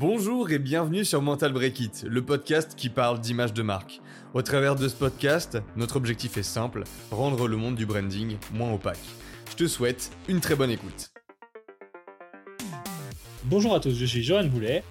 Bonjour 0.00 0.52
et 0.52 0.60
bienvenue 0.60 1.04
sur 1.04 1.20
Mental 1.22 1.52
Break 1.52 1.80
It, 1.80 2.04
le 2.08 2.24
podcast 2.24 2.76
qui 2.76 2.88
parle 2.88 3.18
d'image 3.18 3.52
de 3.52 3.62
marque. 3.62 4.00
Au 4.32 4.42
travers 4.42 4.76
de 4.76 4.86
ce 4.86 4.94
podcast, 4.94 5.58
notre 5.74 5.96
objectif 5.96 6.36
est 6.36 6.44
simple, 6.44 6.84
rendre 7.10 7.48
le 7.48 7.56
monde 7.56 7.74
du 7.74 7.84
branding 7.84 8.36
moins 8.52 8.72
opaque. 8.72 9.00
Je 9.50 9.56
te 9.56 9.66
souhaite 9.66 10.12
une 10.28 10.40
très 10.40 10.54
bonne 10.54 10.70
écoute. 10.70 11.10
Bonjour 13.46 13.74
à 13.74 13.80
tous, 13.80 13.92
je 13.92 14.04
suis 14.06 14.22
Johan 14.22 14.44
Boulet. 14.44 14.84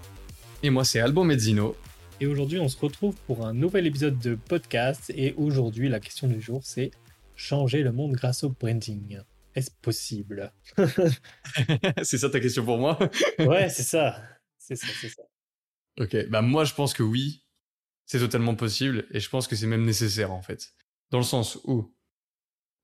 Et 0.62 0.70
moi 0.70 0.84
c'est 0.84 1.00
Alban 1.00 1.24
Mezzino. 1.24 1.78
Et 2.20 2.28
aujourd'hui 2.28 2.60
on 2.60 2.68
se 2.68 2.78
retrouve 2.78 3.16
pour 3.28 3.48
un 3.48 3.54
nouvel 3.54 3.88
épisode 3.88 4.20
de 4.20 4.36
podcast. 4.36 5.10
Et 5.16 5.34
aujourd'hui 5.38 5.88
la 5.88 6.02
question 6.02 6.28
du 6.28 6.42
jour 6.42 6.60
c'est 6.66 6.92
changer 7.34 7.82
le 7.82 7.94
monde 7.94 8.12
grâce 8.12 8.44
au 8.44 8.50
branding. 8.50 9.22
Est-ce 9.56 9.72
possible? 9.82 10.52
C'est 12.04 12.18
ça 12.18 12.30
ta 12.30 12.42
question 12.42 12.66
pour 12.66 12.78
moi? 12.78 13.00
Ouais, 13.40 13.70
c'est 13.70 13.84
ça. 13.84 14.22
C'est 14.68 14.76
ça, 14.76 14.88
c'est 15.00 15.08
ça. 15.08 15.24
Ok, 16.00 16.30
bah 16.30 16.42
moi 16.42 16.66
je 16.66 16.74
pense 16.74 16.94
que 16.94 17.04
oui, 17.04 17.46
c'est 18.06 18.20
totalement 18.20 18.54
possible 18.54 19.08
et 19.12 19.22
je 19.22 19.30
pense 19.30 19.48
que 19.48 19.56
c'est 19.56 19.66
même 19.66 19.86
nécessaire 19.86 20.34
en 20.34 20.42
fait. 20.42 20.74
Dans 21.10 21.20
le 21.20 21.24
sens 21.24 21.58
où, 21.64 21.96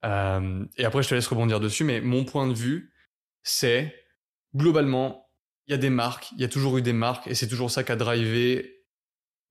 euh, 0.06 0.66
et 0.78 0.86
après 0.86 1.04
je 1.04 1.10
te 1.10 1.16
laisse 1.16 1.28
rebondir 1.28 1.60
dessus, 1.60 1.84
mais 1.84 2.00
mon 2.00 2.24
point 2.24 2.48
de 2.48 2.54
vue, 2.54 2.94
c'est 3.44 3.94
globalement, 4.56 5.30
il 5.68 5.72
y 5.72 5.74
a 5.74 5.78
des 5.78 5.90
marques, 5.90 6.32
il 6.32 6.40
y 6.42 6.46
a 6.46 6.48
toujours 6.48 6.78
eu 6.78 6.82
des 6.82 6.94
marques 6.94 7.28
et 7.28 7.36
c'est 7.36 7.50
toujours 7.50 7.70
ça 7.70 7.84
qui 7.84 7.92
a 7.92 7.98
drivé 7.98 8.83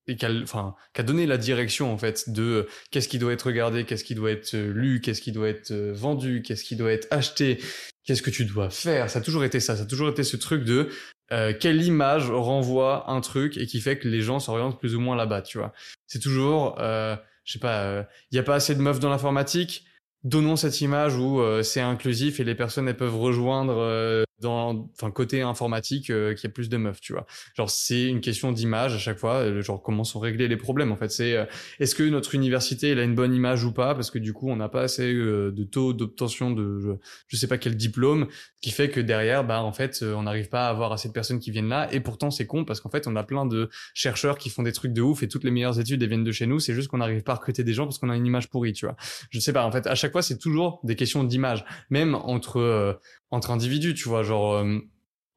et 0.06 0.16
qui 0.16 0.26
a, 0.26 0.30
enfin, 0.42 0.74
qui 0.94 1.04
donné 1.04 1.26
la 1.26 1.38
direction 1.38 1.92
en 1.92 1.98
fait 1.98 2.30
de 2.30 2.42
euh, 2.42 2.68
qu'est-ce 2.90 3.08
qui 3.08 3.18
doit 3.18 3.32
être 3.32 3.46
regardé, 3.46 3.84
qu'est-ce 3.84 4.04
qui 4.04 4.14
doit 4.14 4.30
être 4.30 4.54
euh, 4.54 4.72
lu, 4.72 5.00
qu'est-ce 5.00 5.22
qui 5.22 5.32
doit 5.32 5.48
être 5.48 5.72
vendu, 5.72 6.42
qu'est-ce 6.42 6.64
qui 6.64 6.76
doit 6.76 6.92
être 6.92 7.06
acheté, 7.10 7.58
qu'est-ce 8.04 8.22
que 8.22 8.30
tu 8.30 8.44
dois 8.44 8.70
faire. 8.70 9.08
Ça 9.10 9.20
a 9.20 9.22
toujours 9.22 9.44
été 9.44 9.60
ça, 9.60 9.76
ça 9.76 9.82
a 9.82 9.86
toujours 9.86 10.08
été 10.08 10.24
ce 10.24 10.36
truc 10.36 10.64
de 10.64 10.88
euh, 11.32 11.54
quelle 11.58 11.82
image 11.82 12.30
renvoie 12.30 13.10
un 13.10 13.20
truc 13.20 13.56
et 13.56 13.66
qui 13.66 13.80
fait 13.80 13.98
que 13.98 14.08
les 14.08 14.20
gens 14.20 14.38
s'orientent 14.38 14.78
plus 14.78 14.94
ou 14.94 15.00
moins 15.00 15.16
là-bas, 15.16 15.42
tu 15.42 15.58
vois. 15.58 15.72
C'est 16.06 16.18
toujours, 16.18 16.76
euh, 16.78 17.16
je 17.44 17.52
sais 17.52 17.58
pas, 17.58 17.84
il 17.84 17.98
euh, 17.98 18.02
y 18.32 18.38
a 18.38 18.42
pas 18.42 18.56
assez 18.56 18.74
de 18.74 18.80
meufs 18.80 19.00
dans 19.00 19.08
l'informatique, 19.08 19.86
donnons 20.24 20.56
cette 20.56 20.80
image 20.80 21.16
où 21.16 21.40
euh, 21.40 21.62
c'est 21.62 21.80
inclusif 21.80 22.40
et 22.40 22.44
les 22.44 22.54
personnes 22.54 22.88
elles 22.88 22.96
peuvent 22.96 23.18
rejoindre 23.18 23.76
euh, 23.78 24.24
enfin 24.50 25.10
côté 25.10 25.42
informatique 25.42 26.10
euh, 26.10 26.34
qu'il 26.34 26.44
y 26.44 26.50
a 26.50 26.52
plus 26.52 26.68
de 26.68 26.76
meufs 26.76 27.00
tu 27.00 27.12
vois. 27.12 27.26
Genre 27.54 27.70
c'est 27.70 28.04
une 28.04 28.20
question 28.20 28.52
d'image 28.52 28.94
à 28.94 28.98
chaque 28.98 29.18
fois 29.18 29.36
euh, 29.36 29.62
genre 29.62 29.82
comment 29.82 30.04
sont 30.04 30.20
réglés 30.20 30.48
les 30.48 30.56
problèmes 30.56 30.92
en 30.92 30.96
fait. 30.96 31.10
C'est 31.10 31.46
est-ce 31.80 31.94
que 31.94 32.02
notre 32.02 32.34
université 32.34 32.90
elle 32.90 32.98
a 32.98 33.04
une 33.04 33.14
bonne 33.14 33.34
image 33.34 33.64
ou 33.64 33.72
pas? 33.72 33.94
Parce 33.94 34.10
que 34.10 34.18
du 34.18 34.32
coup 34.32 34.50
on 34.50 34.56
n'a 34.56 34.68
pas 34.68 34.82
assez 34.82 35.12
de 35.12 35.64
taux 35.70 35.92
d'obtention 35.92 36.50
de 36.50 36.80
je, 36.80 36.90
je, 37.28 37.36
sais 37.36 37.46
pas 37.46 37.58
quel 37.58 37.76
diplôme 37.76 38.26
qui 38.60 38.70
fait 38.70 38.90
que 38.90 39.00
derrière 39.00 39.44
bah 39.44 39.62
en 39.62 39.72
fait 39.72 40.02
on 40.02 40.24
n'arrive 40.24 40.48
pas 40.48 40.66
à 40.66 40.70
avoir 40.70 40.92
assez 40.92 41.08
de 41.08 41.12
personnes 41.12 41.38
qui 41.38 41.50
viennent 41.50 41.68
là. 41.68 41.92
Et 41.92 42.00
pourtant 42.00 42.30
c'est 42.30 42.46
con 42.46 42.64
parce 42.64 42.80
qu'en 42.80 42.90
fait 42.90 43.06
on 43.06 43.16
a 43.16 43.22
plein 43.22 43.46
de 43.46 43.70
chercheurs 43.94 44.38
qui 44.38 44.50
font 44.50 44.62
des 44.62 44.72
trucs 44.72 44.92
de 44.92 45.02
ouf 45.02 45.22
et 45.22 45.28
toutes 45.28 45.44
les 45.44 45.50
meilleures 45.50 45.78
études 45.78 46.02
elles 46.02 46.08
viennent 46.08 46.24
de 46.24 46.32
chez 46.32 46.46
nous. 46.46 46.58
C'est 46.58 46.74
juste 46.74 46.88
qu'on 46.88 46.98
n'arrive 46.98 47.22
pas 47.22 47.32
à 47.32 47.36
recruter 47.36 47.64
des 47.64 47.74
gens 47.74 47.84
parce 47.84 47.98
qu'on 47.98 48.10
a 48.10 48.16
une 48.16 48.26
image 48.26 48.48
pourrie 48.48 48.72
tu 48.72 48.86
vois. 48.86 48.96
Je 49.30 49.38
sais 49.38 49.52
pas 49.52 49.64
en 49.64 49.70
fait 49.70 49.86
à 49.86 49.94
chaque 49.94 50.12
fois, 50.12 50.22
c'est 50.22 50.38
toujours 50.38 50.80
des 50.84 50.96
questions 50.96 51.22
d'image, 51.22 51.64
même 51.90 52.14
entre 52.14 52.58
euh, 52.58 52.94
entre 53.30 53.50
individus, 53.50 53.94
tu 53.94 54.08
vois, 54.08 54.22
euh, 54.32 54.80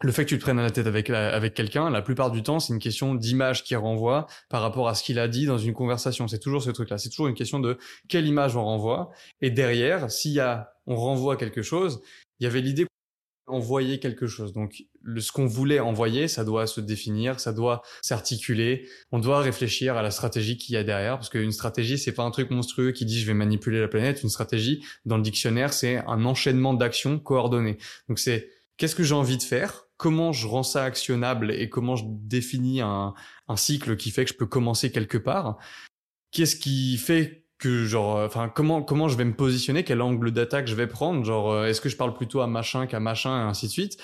le 0.02 0.12
fait 0.12 0.26
que 0.26 0.30
tu 0.30 0.38
te 0.38 0.44
prennes 0.44 0.60
à 0.60 0.64
la 0.64 0.72
tête 0.72 0.88
avec 0.88 1.10
avec 1.10 1.54
quelqu'un, 1.54 1.90
la 1.90 2.02
plupart 2.02 2.32
du 2.32 2.44
temps, 2.44 2.60
c'est 2.60 2.74
une 2.74 2.80
question 2.80 3.16
d'image 3.16 3.64
qui 3.64 3.76
renvoie 3.76 4.28
par 4.50 4.62
rapport 4.62 4.88
à 4.88 4.94
ce 4.94 5.04
qu'il 5.04 5.20
a 5.20 5.28
dit 5.28 5.46
dans 5.46 5.58
une 5.58 5.74
conversation. 5.74 6.28
C'est 6.28 6.40
toujours 6.40 6.62
ce 6.62 6.70
truc-là. 6.72 6.98
C'est 6.98 7.10
toujours 7.10 7.28
une 7.28 7.36
question 7.36 7.60
de 7.60 7.78
quelle 8.08 8.28
image 8.28 8.56
on 8.56 8.64
renvoie. 8.64 9.12
Et 9.42 9.52
derrière, 9.52 10.12
s'il 10.12 10.34
y 10.34 10.40
a, 10.40 10.74
on 10.86 10.96
renvoie 10.96 11.38
quelque 11.38 11.62
chose, 11.62 12.02
il 12.40 12.44
y 12.44 12.48
avait 12.48 12.62
l'idée 12.62 12.86
envoyer 13.48 14.00
quelque 14.00 14.28
chose. 14.28 14.54
Donc, 14.54 14.84
ce 15.18 15.32
qu'on 15.32 15.46
voulait 15.46 15.80
envoyer, 15.80 16.28
ça 16.28 16.44
doit 16.44 16.68
se 16.68 16.82
définir, 16.82 17.40
ça 17.40 17.54
doit 17.54 17.84
s'articuler. 18.02 18.88
On 19.12 19.20
doit 19.20 19.40
réfléchir 19.40 19.96
à 19.98 20.02
la 20.02 20.12
stratégie 20.12 20.58
qu'il 20.58 20.74
y 20.74 20.78
a 20.78 20.84
derrière, 20.84 21.18
parce 21.18 21.30
qu'une 21.30 21.52
stratégie, 21.52 21.98
c'est 21.98 22.12
pas 22.12 22.24
un 22.24 22.31
truc 22.31 22.50
monstrueux 22.50 22.92
qui 22.92 23.06
dit 23.06 23.19
je 23.19 23.28
vais 23.28 23.34
manipuler 23.34 23.80
la 23.80 23.88
planète. 23.88 24.24
Une 24.24 24.30
stratégie, 24.30 24.84
dans 25.06 25.18
le 25.18 25.24
dictionnaire, 25.24 25.74
c'est 25.74 25.98
un 26.08 26.25
enchaînement 26.25 26.74
d'actions 26.74 27.19
coordonnées. 27.19 27.78
Donc, 28.09 28.19
c'est 28.19 28.50
qu'est-ce 28.78 28.96
que 28.96 29.03
j'ai 29.03 29.16
envie 29.16 29.38
de 29.38 29.44
faire? 29.44 29.86
Comment 29.97 30.34
je 30.34 30.47
rends 30.47 30.63
ça 30.63 30.84
actionnable 30.84 31.52
et 31.52 31.69
comment 31.69 31.96
je 31.96 32.03
définis 32.08 32.81
un, 32.81 33.13
un 33.47 33.56
cycle 33.56 33.96
qui 33.96 34.12
fait 34.12 34.25
que 34.25 34.31
je 34.31 34.38
peux 34.38 34.46
commencer 34.46 34.91
quelque 34.91 35.18
part? 35.18 35.58
Qu'est-ce 36.31 36.56
qui 36.56 36.97
fait 36.97 37.46
que 37.58 37.86
genre 37.86 38.18
euh, 38.18 38.25
enfin 38.25 38.50
comment 38.50 38.84
comment 38.84 39.08
je 39.08 39.18
vais 39.18 39.25
me 39.25 39.36
positionner? 39.36 39.84
Quel 39.84 40.02
angle 40.02 40.31
d'attaque 40.31 40.68
je 40.68 40.75
vais 40.75 40.88
prendre? 40.88 41.24
Genre 41.24 41.52
euh, 41.52 41.66
est-ce 41.68 41.80
que 41.81 41.90
je 41.90 41.96
parle 41.96 42.13
plutôt 42.13 42.41
à 42.41 42.47
machin 42.47 42.88
qu'à 42.88 43.00
machin 43.00 43.40
et 43.40 43.50
ainsi 43.50 43.68
de 43.68 43.72
suite? 43.72 43.97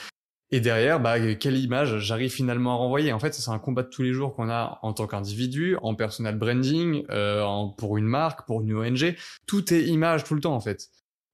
Et 0.53 0.59
derrière 0.59 0.99
bah 0.99 1.35
quelle 1.35 1.57
image 1.57 1.99
j'arrive 1.99 2.31
finalement 2.31 2.73
à 2.73 2.75
renvoyer? 2.75 3.13
En 3.13 3.19
fait 3.19 3.33
c'est 3.33 3.51
un 3.51 3.59
combat 3.59 3.83
de 3.83 3.89
tous 3.89 4.03
les 4.03 4.13
jours 4.13 4.33
qu'on 4.35 4.49
a 4.49 4.79
en 4.81 4.93
tant 4.93 5.07
qu'individu 5.07 5.77
en 5.81 5.95
personal 5.95 6.37
branding 6.37 7.03
euh, 7.09 7.45
pour 7.77 7.97
une 7.97 8.05
marque 8.05 8.45
pour 8.45 8.61
une 8.61 8.73
ONG 8.73 9.15
tout 9.45 9.73
est 9.73 9.83
image 9.83 10.23
tout 10.23 10.35
le 10.35 10.41
temps 10.41 10.55
en 10.55 10.59
fait 10.59 10.89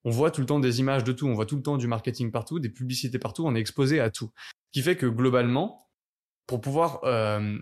on 0.08 0.10
voit 0.10 0.32
tout 0.32 0.40
le 0.40 0.48
temps 0.48 0.60
des 0.60 0.80
images 0.80 1.04
de 1.04 1.12
tout 1.12 1.28
on 1.28 1.34
voit 1.34 1.46
tout 1.46 1.58
le 1.58 1.62
temps 1.62 1.78
du 1.78 1.88
marketing 1.88 2.32
partout 2.32 2.60
des 2.60 2.70
publicités 2.70 3.20
partout 3.20 3.46
on 3.46 3.56
est 3.56 3.60
exposé 3.60 4.00
à 4.00 4.10
tout 4.10 4.32
ce 4.38 4.80
qui 4.80 4.82
fait 4.82 4.96
que 4.96 5.06
globalement 5.06 5.88
pour 6.48 6.62
pouvoir 6.62 7.02
euh, 7.04 7.58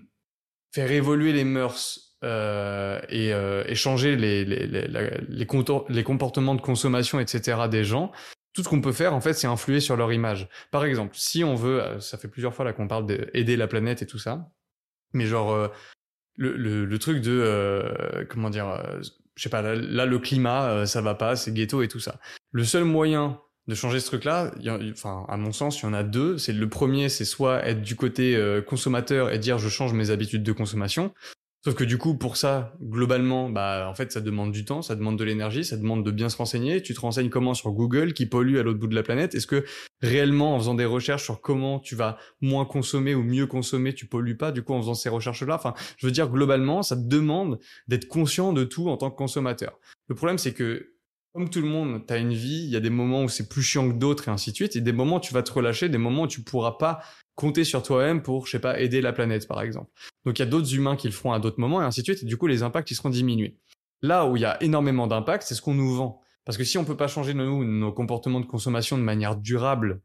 faire 0.73 0.91
évoluer 0.91 1.33
les 1.33 1.43
mœurs 1.43 2.17
euh, 2.23 3.01
et, 3.09 3.33
euh, 3.33 3.63
et, 3.67 3.75
changer 3.75 4.15
les, 4.15 5.45
comportements 5.45 6.55
de 6.55 6.61
consommation, 6.61 7.19
etc. 7.19 7.67
des 7.69 7.83
gens, 7.83 8.11
tout 8.53 8.63
ce 8.63 8.69
qu'on 8.69 8.81
peut 8.81 8.93
faire, 8.93 9.13
en 9.13 9.21
fait, 9.21 9.33
c'est 9.33 9.47
influer 9.47 9.79
sur 9.79 9.97
leur 9.97 10.13
image. 10.13 10.47
Par 10.71 10.85
exemple, 10.85 11.15
si 11.17 11.43
on 11.43 11.55
veut, 11.55 11.99
ça 11.99 12.17
fait 12.17 12.29
plusieurs 12.29 12.53
fois 12.53 12.63
là 12.63 12.73
qu'on 12.73 12.87
parle 12.87 13.05
d'aider 13.05 13.57
la 13.57 13.67
planète 13.67 14.01
et 14.01 14.05
tout 14.05 14.19
ça, 14.19 14.49
mais 15.13 15.25
genre, 15.25 15.69
le, 16.37 16.55
le, 16.85 16.99
truc 16.99 17.21
de, 17.21 18.25
comment 18.29 18.49
dire, 18.49 18.81
je 19.35 19.43
sais 19.43 19.49
pas, 19.49 19.61
là, 19.61 20.05
le 20.05 20.19
climat, 20.19 20.85
ça 20.85 21.01
va 21.01 21.15
pas, 21.15 21.35
c'est 21.35 21.53
ghetto 21.53 21.81
et 21.81 21.87
tout 21.87 21.99
ça. 21.99 22.19
Le 22.51 22.63
seul 22.63 22.83
moyen 22.83 23.39
de 23.67 23.75
changer 23.75 23.99
ce 23.99 24.07
truc-là, 24.07 24.51
enfin, 24.91 25.25
à 25.27 25.37
mon 25.37 25.51
sens, 25.51 25.81
il 25.81 25.83
y 25.83 25.85
en 25.87 25.93
a 25.93 26.03
deux. 26.03 26.37
C'est 26.37 26.53
le 26.53 26.69
premier, 26.69 27.09
c'est 27.09 27.25
soit 27.25 27.65
être 27.65 27.81
du 27.81 27.95
côté 27.95 28.39
consommateur 28.67 29.31
et 29.31 29.39
dire 29.39 29.57
je 29.57 29.69
change 29.69 29.93
mes 29.93 30.11
habitudes 30.11 30.43
de 30.43 30.51
consommation, 30.51 31.13
Sauf 31.65 31.73
que 31.73 31.83
du 31.83 31.97
coup, 31.97 32.15
pour 32.15 32.37
ça, 32.37 32.75
globalement, 32.79 33.49
bah, 33.49 33.87
en 33.89 33.95
fait, 33.95 34.11
ça 34.11 34.21
demande 34.21 34.51
du 34.51 34.65
temps, 34.65 34.83
ça 34.83 34.95
demande 34.95 35.17
de 35.17 35.23
l'énergie, 35.23 35.65
ça 35.65 35.77
demande 35.77 36.05
de 36.05 36.11
bien 36.11 36.29
se 36.29 36.37
renseigner. 36.37 36.83
Tu 36.83 36.93
te 36.93 36.99
renseignes 36.99 37.31
comment 37.31 37.55
sur 37.55 37.71
Google, 37.71 38.13
qui 38.13 38.27
pollue 38.27 38.57
à 38.57 38.61
l'autre 38.61 38.77
bout 38.77 38.85
de 38.85 38.93
la 38.93 39.01
planète? 39.01 39.33
Est-ce 39.33 39.47
que 39.47 39.65
réellement, 39.99 40.53
en 40.53 40.59
faisant 40.59 40.75
des 40.75 40.85
recherches 40.85 41.23
sur 41.23 41.41
comment 41.41 41.79
tu 41.79 41.95
vas 41.95 42.19
moins 42.39 42.65
consommer 42.65 43.15
ou 43.15 43.23
mieux 43.23 43.47
consommer, 43.47 43.95
tu 43.95 44.05
pollues 44.05 44.37
pas, 44.37 44.51
du 44.51 44.61
coup, 44.61 44.75
en 44.75 44.79
faisant 44.79 44.93
ces 44.93 45.09
recherches-là? 45.09 45.55
Enfin, 45.55 45.73
je 45.97 46.05
veux 46.05 46.11
dire, 46.11 46.29
globalement, 46.29 46.83
ça 46.83 46.95
demande 46.95 47.57
d'être 47.87 48.07
conscient 48.07 48.53
de 48.53 48.63
tout 48.63 48.87
en 48.87 48.97
tant 48.97 49.09
que 49.09 49.17
consommateur. 49.17 49.79
Le 50.07 50.13
problème, 50.13 50.37
c'est 50.37 50.53
que 50.53 50.91
comme 51.35 51.49
tout 51.49 51.59
le 51.59 51.67
monde, 51.67 52.01
tu 52.07 52.13
as 52.13 52.17
une 52.17 52.33
vie, 52.33 52.63
il 52.63 52.69
y 52.69 52.77
a 52.77 52.79
des 52.79 52.89
moments 52.89 53.25
où 53.25 53.27
c'est 53.27 53.49
plus 53.49 53.61
chiant 53.61 53.89
que 53.89 53.95
d'autres 53.95 54.29
et 54.29 54.31
ainsi 54.31 54.51
de 54.51 54.55
suite, 54.55 54.77
et 54.77 54.81
des 54.81 54.93
moments 54.93 55.17
où 55.17 55.19
tu 55.19 55.33
vas 55.33 55.43
te 55.43 55.51
relâcher, 55.51 55.89
des 55.89 55.97
moments 55.97 56.21
où 56.21 56.27
tu 56.27 56.41
pourras 56.43 56.77
pas 56.77 57.01
compter 57.35 57.65
sur 57.65 57.83
toi-même 57.83 58.21
pour, 58.21 58.45
je 58.45 58.51
sais 58.51 58.59
pas, 58.59 58.79
aider 58.79 59.01
la 59.01 59.11
planète, 59.11 59.45
par 59.45 59.61
exemple. 59.61 59.91
Donc 60.25 60.39
il 60.39 60.43
y 60.43 60.43
a 60.43 60.45
d'autres 60.45 60.73
humains 60.73 60.95
qui 60.95 61.07
le 61.07 61.13
feront 61.13 61.33
à 61.33 61.39
d'autres 61.39 61.59
moments 61.59 61.81
et 61.81 61.83
ainsi 61.83 61.99
de 61.99 62.05
suite, 62.05 62.23
et 62.23 62.25
du 62.25 62.37
coup 62.37 62.47
les 62.47 62.63
impacts 62.63 62.89
ils 62.89 62.95
seront 62.95 63.09
diminués. 63.09 63.57
Là 64.01 64.25
où 64.25 64.37
il 64.37 64.43
y 64.43 64.45
a 64.45 64.63
énormément 64.63 65.07
d'impacts, 65.07 65.43
c'est 65.43 65.55
ce 65.55 65.61
qu'on 65.61 65.73
nous 65.73 65.93
vend. 65.93 66.21
Parce 66.45 66.57
que 66.57 66.63
si 66.63 66.77
on 66.77 66.85
peut 66.85 66.95
pas 66.95 67.09
changer 67.09 67.33
nous, 67.33 67.65
nos 67.65 67.91
comportements 67.91 68.39
de 68.39 68.45
consommation 68.45 68.97
de 68.97 69.03
manière 69.03 69.35
durable 69.35 70.01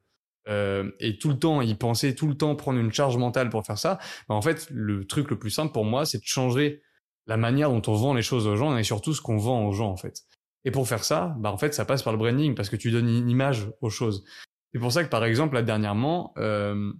euh, 0.48 0.90
et 0.98 1.16
tout 1.16 1.28
le 1.28 1.38
temps 1.38 1.62
y 1.62 1.76
penser, 1.76 2.16
tout 2.16 2.26
le 2.26 2.36
temps 2.36 2.56
prendre 2.56 2.80
une 2.80 2.92
charge 2.92 3.16
mentale 3.18 3.50
pour 3.50 3.64
faire 3.64 3.78
ça, 3.78 4.00
bah 4.28 4.34
en 4.34 4.42
fait 4.42 4.66
le 4.70 5.06
truc 5.06 5.30
le 5.30 5.38
plus 5.38 5.50
simple 5.50 5.72
pour 5.72 5.84
moi, 5.84 6.06
c'est 6.06 6.18
de 6.18 6.26
changer 6.26 6.82
la 7.28 7.36
manière 7.36 7.70
dont 7.70 7.82
on 7.86 7.94
vend 7.94 8.14
les 8.14 8.22
choses 8.22 8.48
aux 8.48 8.56
gens 8.56 8.76
et 8.76 8.82
surtout 8.82 9.14
ce 9.14 9.20
qu'on 9.20 9.36
vend 9.36 9.68
aux 9.68 9.72
gens 9.72 9.90
en 9.92 9.96
fait. 9.96 10.24
Et 10.64 10.70
pour 10.70 10.86
faire 10.86 11.04
ça, 11.04 11.34
bah 11.38 11.50
en 11.52 11.58
fait, 11.58 11.72
ça 11.74 11.84
passe 11.84 12.02
par 12.02 12.12
le 12.12 12.18
branding 12.18 12.54
parce 12.54 12.68
que 12.68 12.76
tu 12.76 12.90
donnes 12.90 13.08
une 13.08 13.30
image 13.30 13.68
aux 13.80 13.90
choses. 13.90 14.24
C'est 14.72 14.78
pour 14.78 14.92
ça 14.92 15.04
que 15.04 15.08
par 15.08 15.24
exemple, 15.24 15.54
là 15.54 15.62
dernièrement, 15.62 16.32
euh, 16.38 16.92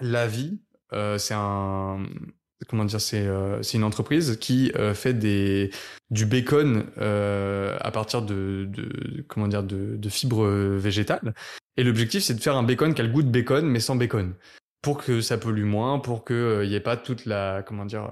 la 0.00 0.26
vie, 0.26 0.60
euh, 0.92 1.18
c'est 1.18 1.34
un 1.36 2.06
comment 2.68 2.84
dire, 2.84 3.00
c'est 3.00 3.26
euh, 3.26 3.60
c'est 3.62 3.76
une 3.76 3.84
entreprise 3.84 4.38
qui 4.38 4.72
euh, 4.76 4.94
fait 4.94 5.12
des 5.12 5.70
du 6.10 6.24
bacon 6.24 6.86
euh, 6.98 7.76
à 7.80 7.90
partir 7.90 8.22
de, 8.22 8.66
de 8.70 9.22
comment 9.28 9.48
dire 9.48 9.62
de, 9.62 9.96
de 9.96 10.08
fibres 10.08 10.46
végétales. 10.46 11.34
Et 11.76 11.84
l'objectif, 11.84 12.22
c'est 12.22 12.34
de 12.34 12.40
faire 12.40 12.56
un 12.56 12.62
bacon 12.62 12.94
qui 12.94 13.02
a 13.02 13.04
le 13.04 13.10
goût 13.12 13.22
de 13.22 13.30
bacon 13.30 13.66
mais 13.66 13.80
sans 13.80 13.96
bacon, 13.96 14.34
pour 14.80 15.02
que 15.02 15.20
ça 15.20 15.36
pollue 15.36 15.64
moins, 15.64 15.98
pour 15.98 16.24
que 16.24 16.62
il 16.64 16.70
y 16.70 16.74
ait 16.74 16.80
pas 16.80 16.96
toute 16.96 17.26
la 17.26 17.62
comment 17.66 17.84
dire 17.84 18.08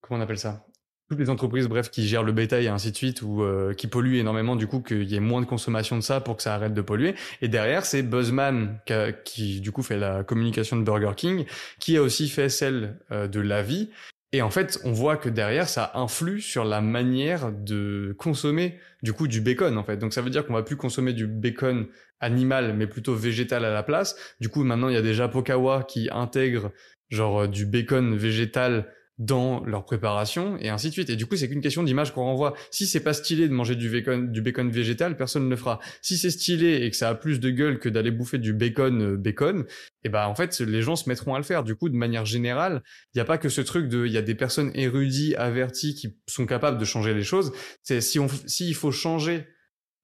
comment 0.00 0.20
on 0.20 0.22
appelle 0.22 0.38
ça? 0.38 0.66
Toutes 1.10 1.18
les 1.18 1.28
entreprises, 1.28 1.66
bref, 1.66 1.90
qui 1.90 2.06
gèrent 2.06 2.22
le 2.22 2.30
bétail 2.30 2.66
et 2.66 2.68
ainsi 2.68 2.92
de 2.92 2.96
suite, 2.96 3.22
ou 3.22 3.42
euh, 3.42 3.74
qui 3.74 3.88
polluent 3.88 4.20
énormément, 4.20 4.54
du 4.54 4.68
coup, 4.68 4.80
qu'il 4.80 5.10
y 5.10 5.16
ait 5.16 5.20
moins 5.20 5.40
de 5.40 5.46
consommation 5.46 5.96
de 5.96 6.02
ça 6.02 6.20
pour 6.20 6.36
que 6.36 6.42
ça 6.44 6.54
arrête 6.54 6.72
de 6.72 6.80
polluer. 6.82 7.16
Et 7.42 7.48
derrière, 7.48 7.84
c'est 7.84 8.04
Buzzman 8.04 8.78
qui, 9.24 9.60
du 9.60 9.72
coup, 9.72 9.82
fait 9.82 9.98
la 9.98 10.22
communication 10.22 10.76
de 10.76 10.84
Burger 10.84 11.10
King, 11.16 11.46
qui 11.80 11.96
a 11.96 12.02
aussi 12.02 12.28
fait 12.28 12.48
celle 12.48 12.96
euh, 13.10 13.26
de 13.26 13.40
la 13.40 13.60
vie. 13.60 13.90
Et 14.32 14.40
en 14.40 14.50
fait, 14.50 14.80
on 14.84 14.92
voit 14.92 15.16
que 15.16 15.28
derrière, 15.28 15.68
ça 15.68 15.90
influe 15.94 16.40
sur 16.40 16.64
la 16.64 16.80
manière 16.80 17.50
de 17.50 18.14
consommer, 18.16 18.78
du 19.02 19.12
coup, 19.12 19.26
du 19.26 19.40
bacon, 19.40 19.76
en 19.78 19.82
fait. 19.82 19.96
Donc, 19.96 20.12
ça 20.12 20.22
veut 20.22 20.30
dire 20.30 20.46
qu'on 20.46 20.54
va 20.54 20.62
plus 20.62 20.76
consommer 20.76 21.12
du 21.12 21.26
bacon 21.26 21.88
animal, 22.20 22.72
mais 22.76 22.86
plutôt 22.86 23.16
végétal 23.16 23.64
à 23.64 23.72
la 23.72 23.82
place. 23.82 24.14
Du 24.40 24.48
coup, 24.48 24.62
maintenant, 24.62 24.88
il 24.88 24.94
y 24.94 24.98
a 24.98 25.02
des 25.02 25.14
Japokawa 25.14 25.82
qui 25.82 26.08
intègrent 26.12 26.70
genre 27.08 27.48
du 27.48 27.66
bacon 27.66 28.16
végétal 28.16 28.86
dans 29.20 29.62
leur 29.66 29.84
préparation 29.84 30.56
et 30.60 30.70
ainsi 30.70 30.88
de 30.88 30.94
suite. 30.94 31.10
Et 31.10 31.16
du 31.16 31.26
coup, 31.26 31.36
c'est 31.36 31.46
qu'une 31.46 31.60
question 31.60 31.82
d'image 31.82 32.14
qu'on 32.14 32.24
renvoie. 32.24 32.54
Si 32.70 32.86
c'est 32.86 33.00
pas 33.00 33.12
stylé 33.12 33.48
de 33.48 33.52
manger 33.52 33.76
du 33.76 33.90
bacon, 33.90 34.32
du 34.32 34.40
bacon 34.40 34.70
végétal, 34.70 35.14
personne 35.14 35.44
ne 35.44 35.50
le 35.50 35.56
fera. 35.56 35.78
Si 36.00 36.16
c'est 36.16 36.30
stylé 36.30 36.76
et 36.82 36.90
que 36.90 36.96
ça 36.96 37.10
a 37.10 37.14
plus 37.14 37.38
de 37.38 37.50
gueule 37.50 37.78
que 37.78 37.90
d'aller 37.90 38.10
bouffer 38.10 38.38
du 38.38 38.54
bacon 38.54 39.02
euh, 39.02 39.16
bacon, 39.18 39.60
et 39.60 39.64
eh 40.04 40.08
ben 40.08 40.24
en 40.26 40.34
fait, 40.34 40.58
les 40.60 40.80
gens 40.80 40.96
se 40.96 41.06
mettront 41.06 41.34
à 41.34 41.38
le 41.38 41.44
faire. 41.44 41.64
Du 41.64 41.76
coup, 41.76 41.90
de 41.90 41.96
manière 41.96 42.24
générale, 42.24 42.82
il 43.14 43.18
n'y 43.18 43.20
a 43.20 43.26
pas 43.26 43.36
que 43.36 43.50
ce 43.50 43.60
truc 43.60 43.88
de, 43.88 44.06
il 44.06 44.12
y 44.12 44.16
a 44.16 44.22
des 44.22 44.34
personnes 44.34 44.72
érudies, 44.74 45.34
averties 45.36 45.94
qui 45.94 46.16
sont 46.26 46.46
capables 46.46 46.78
de 46.78 46.84
changer 46.86 47.12
les 47.12 47.22
choses. 47.22 47.52
C'est 47.82 48.00
si 48.00 48.18
on, 48.18 48.28
s'il 48.46 48.74
faut 48.74 48.90
changer 48.90 49.46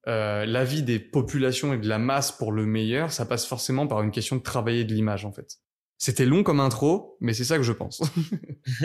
euh, 0.08 0.44
la 0.44 0.64
vie 0.64 0.82
des 0.82 0.98
populations 0.98 1.72
et 1.72 1.78
de 1.78 1.88
la 1.88 1.98
masse 1.98 2.32
pour 2.32 2.52
le 2.52 2.66
meilleur, 2.66 3.12
ça 3.12 3.24
passe 3.24 3.46
forcément 3.46 3.86
par 3.86 4.02
une 4.02 4.10
question 4.10 4.36
de 4.36 4.42
travailler 4.42 4.84
de 4.84 4.92
l'image 4.92 5.24
en 5.24 5.32
fait. 5.32 5.56
C'était 5.98 6.26
long 6.26 6.42
comme 6.42 6.60
intro, 6.60 7.16
mais 7.20 7.32
c'est 7.32 7.44
ça 7.44 7.56
que 7.56 7.62
je 7.62 7.72
pense. 7.72 8.02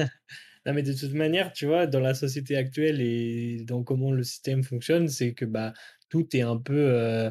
non, 0.66 0.74
mais 0.74 0.84
de 0.84 0.94
toute 0.94 1.14
manière, 1.14 1.52
tu 1.52 1.66
vois, 1.66 1.88
dans 1.88 2.00
la 2.00 2.14
société 2.14 2.56
actuelle 2.56 3.02
et 3.02 3.64
dans 3.66 3.84
comment 3.84 4.12
le 4.12 4.24
système 4.24 4.64
fonctionne, 4.64 5.10
c'est 5.10 5.34
que 5.34 5.46
bah, 5.46 5.74
tout 6.10 6.36
est 6.36 6.42
un 6.42 6.58
peu 6.58 6.78
euh, 6.78 7.30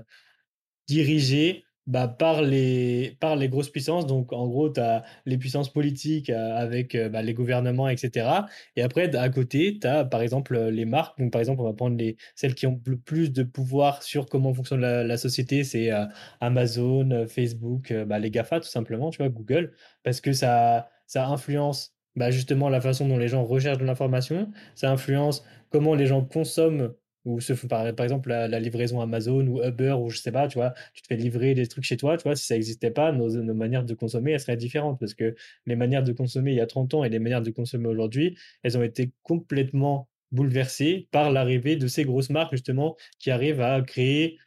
dirigé 0.86 1.64
bah, 1.86 2.08
par, 2.08 2.42
les, 2.42 3.16
par 3.20 3.36
les 3.36 3.48
grosses 3.48 3.70
puissances. 3.70 4.06
Donc, 4.06 4.32
en 4.32 4.46
gros, 4.46 4.70
tu 4.70 4.80
as 4.80 5.02
les 5.26 5.38
puissances 5.38 5.72
politiques 5.72 6.30
euh, 6.30 6.56
avec 6.56 6.94
euh, 6.94 7.08
bah, 7.08 7.22
les 7.22 7.34
gouvernements, 7.34 7.88
etc. 7.88 8.28
Et 8.76 8.82
après, 8.82 9.14
à 9.16 9.28
côté, 9.28 9.78
tu 9.80 9.86
as, 9.86 10.04
par 10.04 10.22
exemple, 10.22 10.58
les 10.58 10.84
marques. 10.84 11.18
Donc, 11.18 11.32
par 11.32 11.40
exemple, 11.40 11.60
on 11.60 11.64
va 11.64 11.72
prendre 11.72 11.96
les, 11.96 12.16
celles 12.34 12.54
qui 12.54 12.66
ont 12.66 12.80
le 12.86 12.98
plus 12.98 13.32
de 13.32 13.42
pouvoir 13.42 14.02
sur 14.02 14.26
comment 14.26 14.54
fonctionne 14.54 14.80
la, 14.80 15.16
société. 15.16 15.64
C'est 15.64 15.92
euh, 15.92 16.06
Amazon, 16.40 17.26
Facebook, 17.28 17.92
bah, 18.06 18.18
les 18.18 18.30
GAFA, 18.30 18.60
tout 18.60 18.68
simplement, 18.68 19.10
tu 19.10 19.18
vois, 19.18 19.28
Google. 19.28 19.72
Parce 20.02 20.20
que 20.20 20.32
ça, 20.32 20.88
ça 21.06 21.26
influence 21.26 21.94
bah, 22.16 22.30
justement 22.30 22.68
la 22.68 22.80
façon 22.80 23.08
dont 23.08 23.18
les 23.18 23.28
gens 23.28 23.44
recherchent 23.44 23.78
de 23.78 23.84
l'information. 23.84 24.50
Ça 24.74 24.90
influence 24.90 25.44
comment 25.70 25.94
les 25.94 26.06
gens 26.06 26.24
consomment 26.24 26.92
ou 27.24 27.38
par, 27.68 27.86
exemple 27.86 28.30
la, 28.30 28.60
livraison 28.60 29.00
Amazon 29.00 29.46
ou 29.46 29.62
Uber 29.62 29.92
ou 29.92 30.10
je 30.10 30.18
sais 30.18 30.32
pas, 30.32 30.48
tu 30.48 30.58
vois, 30.58 30.72
tu 30.94 31.02
te 31.02 31.06
fais 31.08 31.16
livrer 31.16 31.54
des 31.54 31.66
trucs 31.66 31.84
chez 31.84 31.96
toi, 31.96 32.16
tu 32.16 32.24
vois, 32.24 32.36
si 32.36 32.46
ça 32.46 32.54
n'existait 32.54 32.90
pas, 32.90 33.12
nos, 33.12 33.28
nos, 33.42 33.54
manières 33.54 33.84
de 33.84 33.94
consommer, 33.94 34.38
seraient 34.38 34.56
différentes 34.56 34.98
parce 34.98 35.14
que 35.14 35.34
les 35.66 35.76
manières 35.76 36.02
de 36.02 36.12
consommer 36.12 36.52
il 36.52 36.56
y 36.56 36.60
a 36.60 36.66
30 36.66 36.94
ans 36.94 37.04
et 37.04 37.08
les 37.08 37.18
manières 37.18 37.42
de 37.42 37.50
consommer 37.50 37.88
aujourd'hui, 37.88 38.38
elles 38.62 38.78
ont 38.78 38.82
été 38.82 39.12
complètement 39.22 40.08
bouleversées 40.32 41.08
par 41.10 41.30
l'arrivée 41.30 41.76
de 41.76 41.86
ces 41.86 42.04
grosses 42.04 42.30
marques 42.30 42.52
justement 42.52 42.96
qui 43.18 43.30
arrivent 43.30 43.60
à 43.60 43.82
créer 43.82 44.38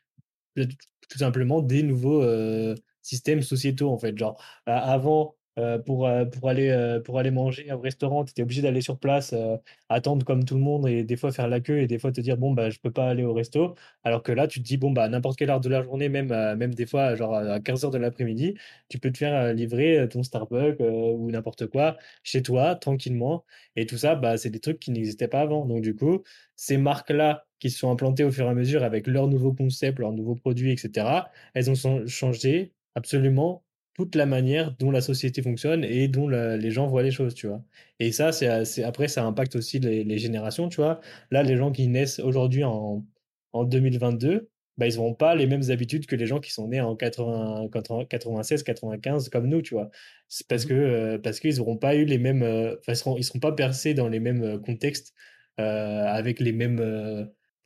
tout 0.55 1.17
simplement 1.17 1.61
des 1.61 1.83
nouveaux 1.83 2.23
euh, 2.23 2.75
systèmes 3.01 3.41
sociétaux 3.41 3.89
en 3.89 3.97
fait. 3.97 4.17
Genre, 4.17 4.41
avant, 4.65 5.35
euh, 5.59 5.77
pour, 5.77 6.07
euh, 6.07 6.25
pour, 6.25 6.49
aller, 6.49 6.69
euh, 6.69 6.99
pour 6.99 7.19
aller 7.19 7.29
manger 7.29 7.71
au 7.71 7.79
restaurant, 7.79 8.25
tu 8.25 8.31
étais 8.31 8.41
obligé 8.41 8.63
d'aller 8.63 8.81
sur 8.81 8.97
place, 8.97 9.35
attendre 9.89 10.25
comme 10.25 10.45
tout 10.45 10.55
le 10.55 10.61
monde 10.61 10.87
et 10.87 11.03
des 11.03 11.15
fois 11.15 11.31
faire 11.31 11.47
la 11.47 11.59
queue 11.59 11.79
et 11.79 11.87
des 11.87 11.99
fois 11.99 12.11
te 12.11 12.21
dire 12.21 12.37
bon 12.37 12.51
bah 12.53 12.69
je 12.71 12.79
peux 12.79 12.91
pas 12.91 13.07
aller 13.09 13.23
au 13.23 13.33
resto. 13.33 13.75
Alors 14.03 14.23
que 14.23 14.31
là 14.31 14.47
tu 14.47 14.59
te 14.61 14.65
dis 14.65 14.77
bon 14.77 14.91
bah 14.91 15.07
n'importe 15.09 15.37
quelle 15.37 15.49
heure 15.51 15.59
de 15.59 15.69
la 15.69 15.83
journée, 15.83 16.09
même, 16.09 16.29
même 16.29 16.73
des 16.73 16.85
fois 16.87 17.15
genre 17.15 17.35
à 17.35 17.59
15h 17.59 17.91
de 17.91 17.97
l'après-midi, 17.99 18.55
tu 18.89 18.99
peux 18.99 19.11
te 19.11 19.17
faire 19.17 19.53
livrer 19.53 20.07
ton 20.09 20.23
Starbucks 20.23 20.79
ou 20.79 21.29
n'importe 21.31 21.67
quoi 21.67 21.97
chez 22.23 22.41
toi 22.41 22.75
tranquillement. 22.75 23.45
Et 23.75 23.85
tout 23.85 23.97
ça, 23.97 24.15
bah, 24.15 24.37
c'est 24.37 24.49
des 24.49 24.59
trucs 24.59 24.79
qui 24.79 24.91
n'existaient 24.91 25.27
pas 25.27 25.41
avant. 25.41 25.65
Donc 25.65 25.81
du 25.81 25.95
coup, 25.95 26.23
ces 26.55 26.77
marques-là 26.77 27.45
qui 27.59 27.69
se 27.69 27.79
sont 27.79 27.91
implantées 27.91 28.23
au 28.23 28.31
fur 28.31 28.45
et 28.45 28.49
à 28.49 28.53
mesure 28.53 28.83
avec 28.83 29.07
leurs 29.07 29.27
nouveaux 29.27 29.53
concepts, 29.53 29.99
leurs 29.99 30.13
nouveaux 30.13 30.35
produits, 30.35 30.71
etc., 30.71 31.07
elles 31.53 31.69
ont 31.69 32.07
changé 32.07 32.73
absolument 32.95 33.63
toute 33.93 34.15
la 34.15 34.25
manière 34.25 34.75
dont 34.77 34.91
la 34.91 35.01
société 35.01 35.41
fonctionne 35.41 35.83
et 35.83 36.07
dont 36.07 36.27
les 36.27 36.71
gens 36.71 36.87
voient 36.87 37.03
les 37.03 37.11
choses, 37.11 37.35
tu 37.35 37.47
vois. 37.47 37.63
Et 37.99 38.11
ça, 38.11 38.31
c'est 38.31 38.83
après, 38.83 39.07
ça 39.07 39.23
impacte 39.25 39.55
aussi 39.55 39.79
les, 39.79 40.17
générations, 40.17 40.69
tu 40.69 40.77
vois. 40.77 41.01
Là, 41.31 41.43
les 41.43 41.57
gens 41.57 41.71
qui 41.71 41.87
naissent 41.87 42.19
aujourd'hui 42.19 42.63
en, 42.63 43.05
en 43.53 43.63
2022, 43.65 44.49
bah, 44.77 44.87
ils 44.87 44.95
n'auront 44.95 45.13
pas 45.13 45.35
les 45.35 45.45
mêmes 45.45 45.69
habitudes 45.69 46.07
que 46.07 46.15
les 46.15 46.25
gens 46.25 46.39
qui 46.39 46.51
sont 46.51 46.67
nés 46.67 46.81
en 46.81 46.95
80, 46.95 47.69
96, 48.09 48.63
95, 48.63 49.29
comme 49.29 49.47
nous, 49.47 49.61
tu 49.61 49.75
vois. 49.75 49.91
C'est 50.27 50.47
parce 50.47 50.65
mmh 50.65 50.67
que 50.69 50.73
euh, 50.73 51.17
parce 51.19 51.39
qu'ils 51.39 51.57
n'auront 51.57 51.77
pas 51.77 51.95
eu 51.95 52.05
les 52.05 52.17
mêmes, 52.17 52.41
euh, 52.41 52.75
ils 52.87 52.95
seront, 52.95 53.17
ils 53.17 53.23
seront 53.23 53.39
pas 53.39 53.51
percés 53.51 53.93
dans 53.93 54.09
les 54.09 54.19
mêmes 54.19 54.43
euh, 54.43 54.59
contextes 54.59 55.13
avec 55.57 56.39
les 56.39 56.51
mêmes, 56.51 56.79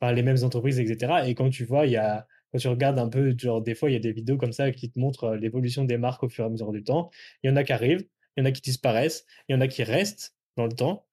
enfin, 0.00 0.12
les 0.12 0.22
mêmes 0.22 0.44
entreprises, 0.44 0.78
etc. 0.78 1.26
Et 1.26 1.34
quand 1.34 1.48
tu 1.48 1.64
vois, 1.64 1.86
il 1.86 1.92
y 1.92 1.96
a 1.96 2.26
quand 2.52 2.58
tu 2.58 2.68
regardes 2.68 2.98
un 2.98 3.08
peu, 3.08 3.34
genre, 3.36 3.62
des 3.62 3.74
fois, 3.74 3.90
il 3.90 3.94
y 3.94 3.96
a 3.96 4.00
des 4.00 4.12
vidéos 4.12 4.36
comme 4.38 4.52
ça 4.52 4.70
qui 4.72 4.90
te 4.90 4.98
montrent 4.98 5.34
l'évolution 5.34 5.84
des 5.84 5.98
marques 5.98 6.22
au 6.22 6.28
fur 6.28 6.44
et 6.44 6.46
à 6.46 6.50
mesure 6.50 6.72
du 6.72 6.82
temps. 6.82 7.10
Il 7.42 7.50
y 7.50 7.52
en 7.52 7.56
a 7.56 7.64
qui 7.64 7.72
arrivent, 7.72 8.06
il 8.36 8.40
y 8.40 8.42
en 8.42 8.46
a 8.46 8.52
qui 8.52 8.62
disparaissent, 8.62 9.26
il 9.48 9.54
y 9.54 9.56
en 9.56 9.60
a 9.60 9.68
qui 9.68 9.82
restent 9.84 10.34
dans 10.56 10.66
le 10.66 10.72
temps. 10.72 11.06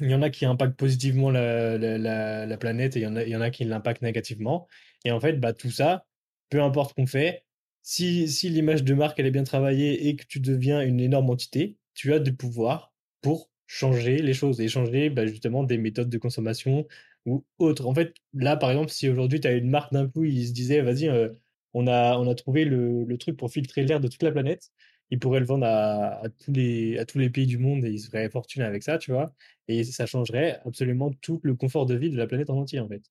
Il 0.00 0.10
y 0.10 0.14
en 0.14 0.22
a 0.22 0.30
qui 0.30 0.46
impactent 0.46 0.76
positivement 0.78 1.30
la, 1.30 1.76
la, 1.78 2.56
planète 2.56 2.96
et 2.96 3.00
il 3.00 3.02
y, 3.02 3.06
en 3.06 3.16
a, 3.16 3.24
il 3.24 3.28
y 3.30 3.36
en 3.36 3.40
a 3.40 3.50
qui 3.50 3.64
l'impactent 3.64 4.02
négativement. 4.02 4.68
Et 5.04 5.10
en 5.10 5.20
fait, 5.20 5.34
bah, 5.34 5.52
tout 5.52 5.70
ça, 5.70 6.06
peu 6.48 6.62
importe 6.62 6.94
qu'on 6.94 7.06
fait, 7.06 7.44
si, 7.82 8.28
si 8.28 8.48
l'image 8.50 8.84
de 8.84 8.94
marque 8.94 9.18
elle 9.18 9.26
est 9.26 9.30
bien 9.30 9.44
travaillée 9.44 10.08
et 10.08 10.16
que 10.16 10.24
tu 10.26 10.40
deviens 10.40 10.80
une 10.82 11.00
énorme 11.00 11.30
entité, 11.30 11.76
tu 11.94 12.12
as 12.14 12.20
du 12.20 12.34
pouvoir 12.34 12.94
pour 13.20 13.50
changer 13.66 14.18
les 14.18 14.34
choses 14.34 14.60
et 14.60 14.68
changer 14.68 15.10
bah, 15.10 15.26
justement 15.26 15.64
des 15.64 15.78
méthodes 15.78 16.10
de 16.10 16.18
consommation, 16.18 16.86
ou 17.26 17.44
autre. 17.58 17.86
En 17.86 17.94
fait, 17.94 18.14
là, 18.34 18.56
par 18.56 18.70
exemple, 18.70 18.90
si 18.90 19.08
aujourd'hui 19.08 19.40
tu 19.40 19.48
as 19.48 19.52
une 19.52 19.70
marque 19.70 19.92
d'un 19.92 20.08
coup, 20.08 20.24
ils 20.24 20.48
se 20.48 20.52
disaient, 20.52 20.80
vas-y, 20.82 21.08
euh, 21.08 21.28
on, 21.74 21.86
a, 21.86 22.16
on 22.18 22.28
a 22.28 22.34
trouvé 22.34 22.64
le, 22.64 23.04
le 23.04 23.18
truc 23.18 23.36
pour 23.36 23.50
filtrer 23.50 23.84
l'air 23.84 24.00
de 24.00 24.08
toute 24.08 24.22
la 24.22 24.32
planète, 24.32 24.70
ils 25.10 25.18
pourraient 25.18 25.40
le 25.40 25.46
vendre 25.46 25.66
à, 25.66 26.22
à, 26.24 26.28
tous 26.28 26.52
les, 26.52 26.98
à 26.98 27.04
tous 27.04 27.18
les 27.18 27.30
pays 27.30 27.46
du 27.46 27.58
monde 27.58 27.84
et 27.84 27.90
ils 27.90 28.00
seraient 28.00 28.30
fortunés 28.30 28.64
avec 28.64 28.82
ça, 28.82 28.98
tu 28.98 29.12
vois. 29.12 29.34
Et 29.68 29.84
ça 29.84 30.06
changerait 30.06 30.60
absolument 30.64 31.12
tout 31.20 31.40
le 31.42 31.54
confort 31.54 31.86
de 31.86 31.94
vie 31.94 32.10
de 32.10 32.16
la 32.16 32.26
planète 32.26 32.50
en 32.50 32.58
entier, 32.58 32.80
en 32.80 32.88
fait. 32.88 33.02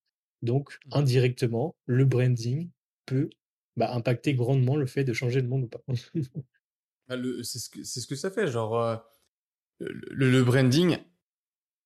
Donc, 0.41 0.77
indirectement, 0.91 1.75
le 1.85 2.05
branding 2.05 2.69
peut 3.05 3.29
bah, 3.75 3.93
impacter 3.93 4.33
grandement 4.33 4.75
le 4.75 4.85
fait 4.85 5.03
de 5.03 5.13
changer 5.13 5.41
le 5.41 5.47
monde 5.47 5.63
ou 5.65 5.67
pas. 5.67 5.81
Ah, 7.11 7.15
c'est 7.41 7.57
ce, 7.57 7.69
que, 7.71 7.83
ce 7.83 8.05
que 8.05 8.13
ça 8.13 8.29
fait, 8.29 8.45
genre, 8.45 8.79
euh, 8.79 8.95
le, 9.79 10.29
le, 10.29 10.43
branding 10.43 10.97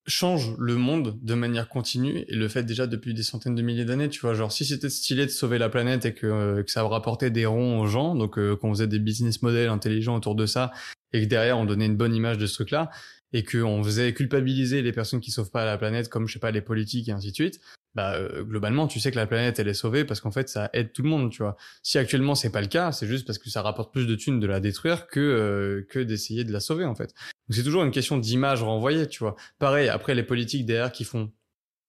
change 0.05 0.55
le 0.59 0.75
monde 0.75 1.17
de 1.21 1.33
manière 1.33 1.69
continue 1.69 2.25
et 2.27 2.35
le 2.35 2.47
fait 2.47 2.63
déjà 2.63 2.87
depuis 2.87 3.13
des 3.13 3.23
centaines 3.23 3.55
de 3.55 3.61
milliers 3.61 3.85
d'années 3.85 4.09
tu 4.09 4.19
vois. 4.21 4.33
Genre 4.33 4.51
si 4.51 4.65
c'était 4.65 4.89
stylé 4.89 5.25
de 5.25 5.31
sauver 5.31 5.57
la 5.57 5.69
planète 5.69 6.05
et 6.05 6.13
que, 6.13 6.27
euh, 6.27 6.63
que 6.63 6.71
ça 6.71 6.83
rapportait 6.83 7.29
des 7.29 7.45
ronds 7.45 7.79
aux 7.79 7.87
gens 7.87 8.15
donc 8.15 8.37
euh, 8.37 8.55
qu'on 8.55 8.69
faisait 8.73 8.87
des 8.87 8.99
business 8.99 9.41
models 9.41 9.69
intelligents 9.69 10.15
autour 10.15 10.35
de 10.35 10.45
ça 10.45 10.71
et 11.13 11.21
que 11.21 11.27
derrière 11.27 11.57
on 11.57 11.65
donnait 11.65 11.85
une 11.85 11.95
bonne 11.95 12.13
image 12.13 12.37
de 12.37 12.45
ce 12.45 12.55
truc 12.55 12.71
là 12.71 12.89
et 13.31 13.43
qu'on 13.43 13.83
faisait 13.83 14.13
culpabiliser 14.13 14.81
les 14.81 14.91
personnes 14.91 15.21
qui 15.21 15.31
sauvent 15.31 15.51
pas 15.51 15.65
la 15.65 15.77
planète 15.77 16.09
comme 16.09 16.27
je 16.27 16.33
sais 16.33 16.39
pas 16.39 16.51
les 16.51 16.61
politiques 16.61 17.07
et 17.07 17.11
ainsi 17.13 17.29
de 17.29 17.35
suite 17.35 17.61
bah 17.95 18.15
euh, 18.15 18.43
globalement 18.43 18.87
tu 18.87 18.99
sais 18.99 19.11
que 19.11 19.15
la 19.15 19.27
planète 19.27 19.59
elle 19.59 19.67
est 19.67 19.73
sauvée 19.73 20.03
parce 20.03 20.19
qu'en 20.19 20.31
fait 20.31 20.49
ça 20.49 20.69
aide 20.73 20.93
tout 20.93 21.03
le 21.03 21.09
monde 21.09 21.31
tu 21.31 21.43
vois. 21.43 21.55
Si 21.83 21.97
actuellement 21.97 22.33
c'est 22.35 22.51
pas 22.51 22.61
le 22.61 22.67
cas 22.67 22.91
c'est 22.91 23.07
juste 23.07 23.27
parce 23.27 23.37
que 23.37 23.49
ça 23.49 23.61
rapporte 23.61 23.93
plus 23.93 24.07
de 24.07 24.15
thunes 24.15 24.39
de 24.39 24.47
la 24.47 24.59
détruire 24.59 25.07
que 25.07 25.19
euh, 25.19 25.85
que 25.89 25.99
d'essayer 25.99 26.43
de 26.43 26.51
la 26.51 26.59
sauver 26.59 26.85
en 26.85 26.95
fait. 26.95 27.13
Donc 27.47 27.55
c'est 27.55 27.63
toujours 27.63 27.83
une 27.83 27.91
question 27.91 28.17
d'image 28.17 28.63
renvoyée 28.63 29.07
tu 29.07 29.19
vois. 29.19 29.35
Pareil 29.59 29.89
après 29.89 30.15
les 30.15 30.23
politiques 30.23 30.65
derrière 30.65 30.91
qui 30.91 31.03
font 31.03 31.31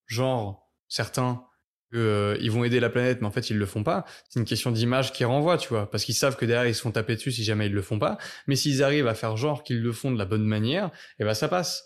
genre 0.06 0.70
certains 0.88 1.42
que 1.90 1.96
euh, 1.96 2.36
ils 2.40 2.50
vont 2.50 2.64
aider 2.64 2.80
la 2.80 2.90
planète 2.90 3.22
mais 3.22 3.26
en 3.26 3.30
fait 3.30 3.48
ils 3.48 3.56
le 3.56 3.66
font 3.66 3.82
pas 3.82 4.04
c'est 4.28 4.40
une 4.40 4.46
question 4.46 4.72
d'image 4.72 5.12
qui 5.12 5.24
renvoie 5.24 5.56
tu 5.56 5.70
vois. 5.70 5.90
Parce 5.90 6.04
qu'ils 6.04 6.14
savent 6.14 6.36
que 6.36 6.44
derrière 6.44 6.68
ils 6.68 6.74
se 6.74 6.82
font 6.82 6.90
taper 6.90 7.14
dessus 7.14 7.32
si 7.32 7.44
jamais 7.44 7.66
ils 7.66 7.72
le 7.72 7.82
font 7.82 7.98
pas. 7.98 8.18
Mais 8.46 8.56
s'ils 8.56 8.82
arrivent 8.82 9.08
à 9.08 9.14
faire 9.14 9.38
genre 9.38 9.62
qu'ils 9.62 9.80
le 9.80 9.92
font 9.92 10.12
de 10.12 10.18
la 10.18 10.26
bonne 10.26 10.44
manière 10.44 10.90
eh 11.18 11.24
ben 11.24 11.32
ça 11.32 11.48
passe. 11.48 11.84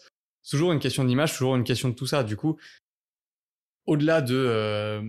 Toujours 0.50 0.72
une 0.72 0.80
question 0.80 1.04
d'image 1.04 1.36
toujours 1.36 1.54
une 1.54 1.64
question 1.64 1.88
de 1.90 1.94
tout 1.94 2.06
ça. 2.06 2.24
Du 2.24 2.34
coup 2.34 2.58
au-delà 3.88 4.20
de 4.20 4.36
euh, 4.36 5.02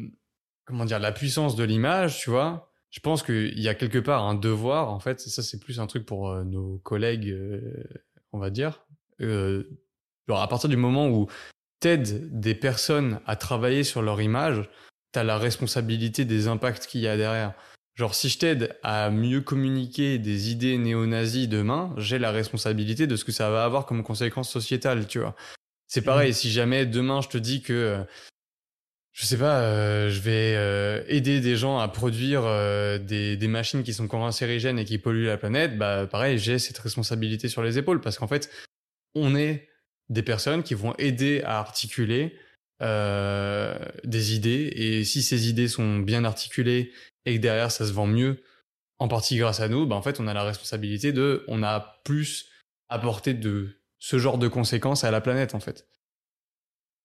comment 0.65 0.85
dire 0.85 0.99
la 0.99 1.11
puissance 1.11 1.55
de 1.55 1.63
l'image, 1.63 2.19
tu 2.19 2.29
vois, 2.29 2.71
je 2.89 3.01
pense 3.01 3.21
qu'il 3.21 3.59
y 3.59 3.67
a 3.67 3.75
quelque 3.75 3.99
part 3.99 4.23
un 4.23 4.35
devoir 4.35 4.91
en 4.91 4.99
fait. 4.99 5.21
Et 5.27 5.29
ça, 5.29 5.43
c'est 5.43 5.59
plus 5.59 5.79
un 5.79 5.85
truc 5.85 6.05
pour 6.05 6.31
euh, 6.31 6.43
nos 6.43 6.79
collègues, 6.79 7.29
euh, 7.29 7.83
on 8.31 8.39
va 8.39 8.49
dire. 8.49 8.85
genre 9.19 10.41
à 10.41 10.47
partir 10.47 10.69
du 10.69 10.77
moment 10.77 11.09
où 11.09 11.27
t'aides 11.81 12.39
des 12.39 12.55
personnes 12.55 13.19
à 13.27 13.35
travailler 13.35 13.83
sur 13.83 14.01
leur 14.01 14.21
image, 14.21 14.69
t'as 15.11 15.23
la 15.23 15.37
responsabilité 15.37 16.23
des 16.23 16.47
impacts 16.47 16.87
qu'il 16.87 17.01
y 17.01 17.07
a 17.07 17.17
derrière. 17.17 17.53
Genre, 17.95 18.15
si 18.15 18.29
je 18.29 18.39
t'aide 18.39 18.77
à 18.81 19.09
mieux 19.09 19.41
communiquer 19.41 20.19
des 20.19 20.51
idées 20.51 20.77
néo-nazis 20.77 21.49
demain, 21.49 21.93
j'ai 21.97 22.17
la 22.17 22.31
responsabilité 22.31 23.07
de 23.07 23.17
ce 23.17 23.25
que 23.25 23.33
ça 23.33 23.49
va 23.49 23.65
avoir 23.65 23.85
comme 23.85 24.03
conséquence 24.03 24.49
sociétale, 24.49 25.05
tu 25.05 25.19
vois. 25.19 25.35
C'est 25.87 26.03
pareil, 26.03 26.29
mmh. 26.29 26.33
si 26.33 26.51
jamais 26.51 26.85
demain 26.85 27.19
je 27.19 27.27
te 27.27 27.37
dis 27.37 27.61
que 27.61 28.05
je 29.19 29.25
sais 29.25 29.37
pas, 29.37 29.59
euh, 29.63 30.09
je 30.09 30.21
vais 30.21 30.55
euh, 30.55 31.03
aider 31.09 31.41
des 31.41 31.57
gens 31.57 31.77
à 31.77 31.89
produire 31.89 32.43
euh, 32.45 32.97
des, 32.97 33.47
machines 33.49 33.83
qui 33.83 33.93
sont 33.93 34.07
cancérigènes 34.07 34.79
et 34.79 34.85
qui 34.85 34.97
polluent 34.97 35.25
la 35.25 35.37
planète, 35.37 35.77
bah 35.77 36.07
pareil, 36.07 36.37
j'ai 36.37 36.57
cette 36.57 36.77
responsabilité 36.77 37.49
sur 37.49 37.61
les 37.61 37.77
épaules 37.77 37.99
parce 37.99 38.17
qu'en 38.17 38.29
fait, 38.29 38.49
on 39.15 39.35
est 39.35 39.67
des 40.07 40.23
personnes 40.23 40.63
qui 40.63 40.73
vont 40.73 40.95
aider 40.97 41.41
à 41.43 41.59
articuler 41.59 42.39
des 42.81 44.35
idées 44.35 44.71
et 44.73 45.03
si 45.03 45.21
ces 45.21 45.49
idées 45.49 45.67
sont 45.67 45.99
bien 45.99 46.23
articulées 46.23 46.93
et 47.25 47.35
que 47.35 47.41
derrière 47.41 47.71
ça 47.73 47.85
se 47.85 47.91
vend 47.91 48.07
mieux, 48.07 48.41
en 48.99 49.09
partie 49.09 49.35
grâce 49.35 49.59
à 49.59 49.67
nous, 49.67 49.85
bah 49.85 49.97
en 49.97 50.01
fait 50.01 50.21
on 50.21 50.27
a 50.27 50.33
la 50.33 50.43
responsabilité 50.43 51.11
de, 51.11 51.43
on 51.49 51.61
a 51.61 51.99
plus 52.05 52.49
apporter 52.87 53.33
de 53.33 53.81
ce 53.97 54.17
genre 54.17 54.37
de 54.37 54.47
conséquences 54.47 55.03
à 55.03 55.11
la 55.11 55.19
planète 55.19 55.55
en 55.55 55.59
fait. 55.59 55.89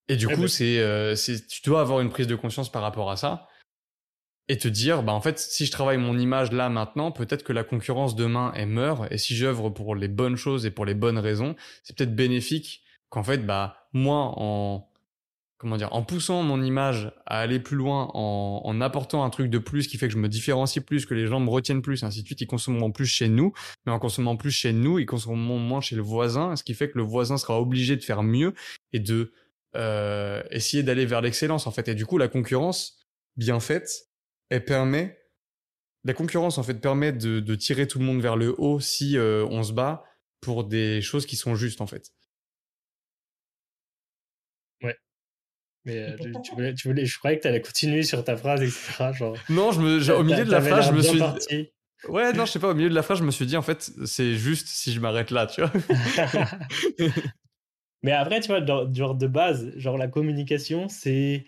Et 0.08 0.16
du 0.16 0.28
coup, 0.28 0.42
bah 0.42 0.48
c'est, 0.48 1.16
c'est, 1.16 1.46
tu 1.46 1.62
dois 1.64 1.80
avoir 1.80 2.00
une 2.00 2.10
prise 2.10 2.26
de 2.26 2.34
conscience 2.34 2.70
par 2.70 2.82
rapport 2.82 3.10
à 3.10 3.16
ça 3.16 3.48
et 4.48 4.58
te 4.58 4.68
dire, 4.68 5.02
bah 5.02 5.12
en 5.12 5.20
fait, 5.20 5.38
si 5.38 5.64
je 5.64 5.72
travaille 5.72 5.96
mon 5.96 6.18
image 6.18 6.52
là 6.52 6.68
maintenant, 6.68 7.10
peut-être 7.10 7.44
que 7.44 7.52
la 7.52 7.64
concurrence 7.64 8.14
demain 8.14 8.52
elle 8.54 8.68
meurt. 8.68 9.10
Et 9.10 9.18
si 9.18 9.34
j'œuvre 9.34 9.70
pour 9.70 9.94
les 9.94 10.08
bonnes 10.08 10.36
choses 10.36 10.66
et 10.66 10.70
pour 10.70 10.84
les 10.84 10.94
bonnes 10.94 11.18
raisons, 11.18 11.56
c'est 11.82 11.96
peut-être 11.96 12.14
bénéfique 12.14 12.82
qu'en 13.08 13.22
fait, 13.22 13.46
bah 13.46 13.88
moi 13.92 14.34
en 14.36 14.90
comment 15.56 15.78
dire, 15.78 15.94
en 15.94 16.02
poussant 16.02 16.42
mon 16.42 16.62
image 16.62 17.10
à 17.24 17.38
aller 17.38 17.58
plus 17.58 17.76
loin, 17.76 18.10
en, 18.12 18.60
en, 18.64 18.80
apportant 18.82 19.24
un 19.24 19.30
truc 19.30 19.48
de 19.48 19.56
plus 19.56 19.86
qui 19.86 19.96
fait 19.96 20.08
que 20.08 20.12
je 20.12 20.18
me 20.18 20.28
différencie 20.28 20.84
plus, 20.84 21.06
que 21.06 21.14
les 21.14 21.26
gens 21.26 21.40
me 21.40 21.48
retiennent 21.48 21.80
plus, 21.80 22.02
ainsi 22.04 22.20
de 22.20 22.26
suite, 22.26 22.42
ils 22.42 22.46
consommeront 22.46 22.92
plus 22.92 23.06
chez 23.06 23.28
nous, 23.28 23.54
mais 23.86 23.92
en 23.92 23.98
consommant 23.98 24.36
plus 24.36 24.50
chez 24.50 24.74
nous, 24.74 24.98
ils 24.98 25.06
consommeront 25.06 25.58
moins 25.58 25.80
chez 25.80 25.96
le 25.96 26.02
voisin, 26.02 26.54
ce 26.54 26.64
qui 26.64 26.74
fait 26.74 26.90
que 26.90 26.98
le 26.98 27.04
voisin 27.04 27.38
sera 27.38 27.58
obligé 27.58 27.96
de 27.96 28.02
faire 28.02 28.22
mieux 28.22 28.52
et 28.92 29.00
de 29.00 29.32
euh, 29.76 30.42
essayer 30.50 30.82
d'aller 30.82 31.06
vers 31.06 31.20
l'excellence 31.20 31.66
en 31.66 31.70
fait. 31.70 31.88
Et 31.88 31.94
du 31.94 32.06
coup, 32.06 32.18
la 32.18 32.28
concurrence 32.28 32.98
bien 33.36 33.60
faite, 33.60 33.90
elle 34.48 34.64
permet, 34.64 35.18
la 36.04 36.14
concurrence 36.14 36.58
en 36.58 36.62
fait 36.62 36.74
permet 36.74 37.12
de, 37.12 37.40
de 37.40 37.54
tirer 37.54 37.86
tout 37.86 37.98
le 37.98 38.04
monde 38.04 38.20
vers 38.20 38.36
le 38.36 38.54
haut 38.58 38.78
si 38.80 39.18
euh, 39.18 39.44
on 39.50 39.62
se 39.62 39.72
bat 39.72 40.04
pour 40.40 40.64
des 40.64 41.02
choses 41.02 41.26
qui 41.26 41.36
sont 41.36 41.56
justes 41.56 41.80
en 41.80 41.86
fait. 41.86 42.12
Ouais. 44.82 44.96
Mais 45.84 45.98
euh, 45.98 46.16
tu, 46.44 46.54
voulais, 46.54 46.74
tu, 46.74 46.88
voulais, 46.88 47.06
je 47.06 47.18
croyais 47.18 47.38
que 47.38 47.42
tu 47.42 47.48
allais 47.48 47.62
continuer 47.62 48.02
sur 48.02 48.22
ta 48.22 48.36
phrase, 48.36 48.62
etc. 48.62 49.12
Genre, 49.12 49.36
non, 49.48 49.72
je 49.72 49.80
me, 49.80 50.14
au 50.14 50.22
milieu 50.22 50.44
de 50.44 50.50
la 50.50 50.60
phrase, 50.60 50.86
je 50.86 50.92
me 50.92 51.02
suis 51.02 51.20
dit. 51.48 51.70
Ouais, 52.08 52.32
non, 52.34 52.44
je 52.44 52.52
sais 52.52 52.58
pas, 52.58 52.68
au 52.68 52.74
milieu 52.74 52.90
de 52.90 52.94
la 52.94 53.02
phrase, 53.02 53.18
je 53.18 53.24
me 53.24 53.30
suis 53.30 53.46
dit, 53.46 53.56
en 53.56 53.62
fait, 53.62 53.90
c'est 54.04 54.34
juste 54.34 54.68
si 54.68 54.92
je 54.92 55.00
m'arrête 55.00 55.30
là, 55.30 55.46
tu 55.46 55.62
vois. 55.62 55.72
Mais 58.04 58.12
après, 58.12 58.40
tu 58.40 58.48
vois, 58.48 58.64
genre 58.92 59.16
de 59.16 59.26
base, 59.26 59.72
genre 59.78 59.98
la 59.98 60.08
communication, 60.08 60.88
c'est 60.88 61.46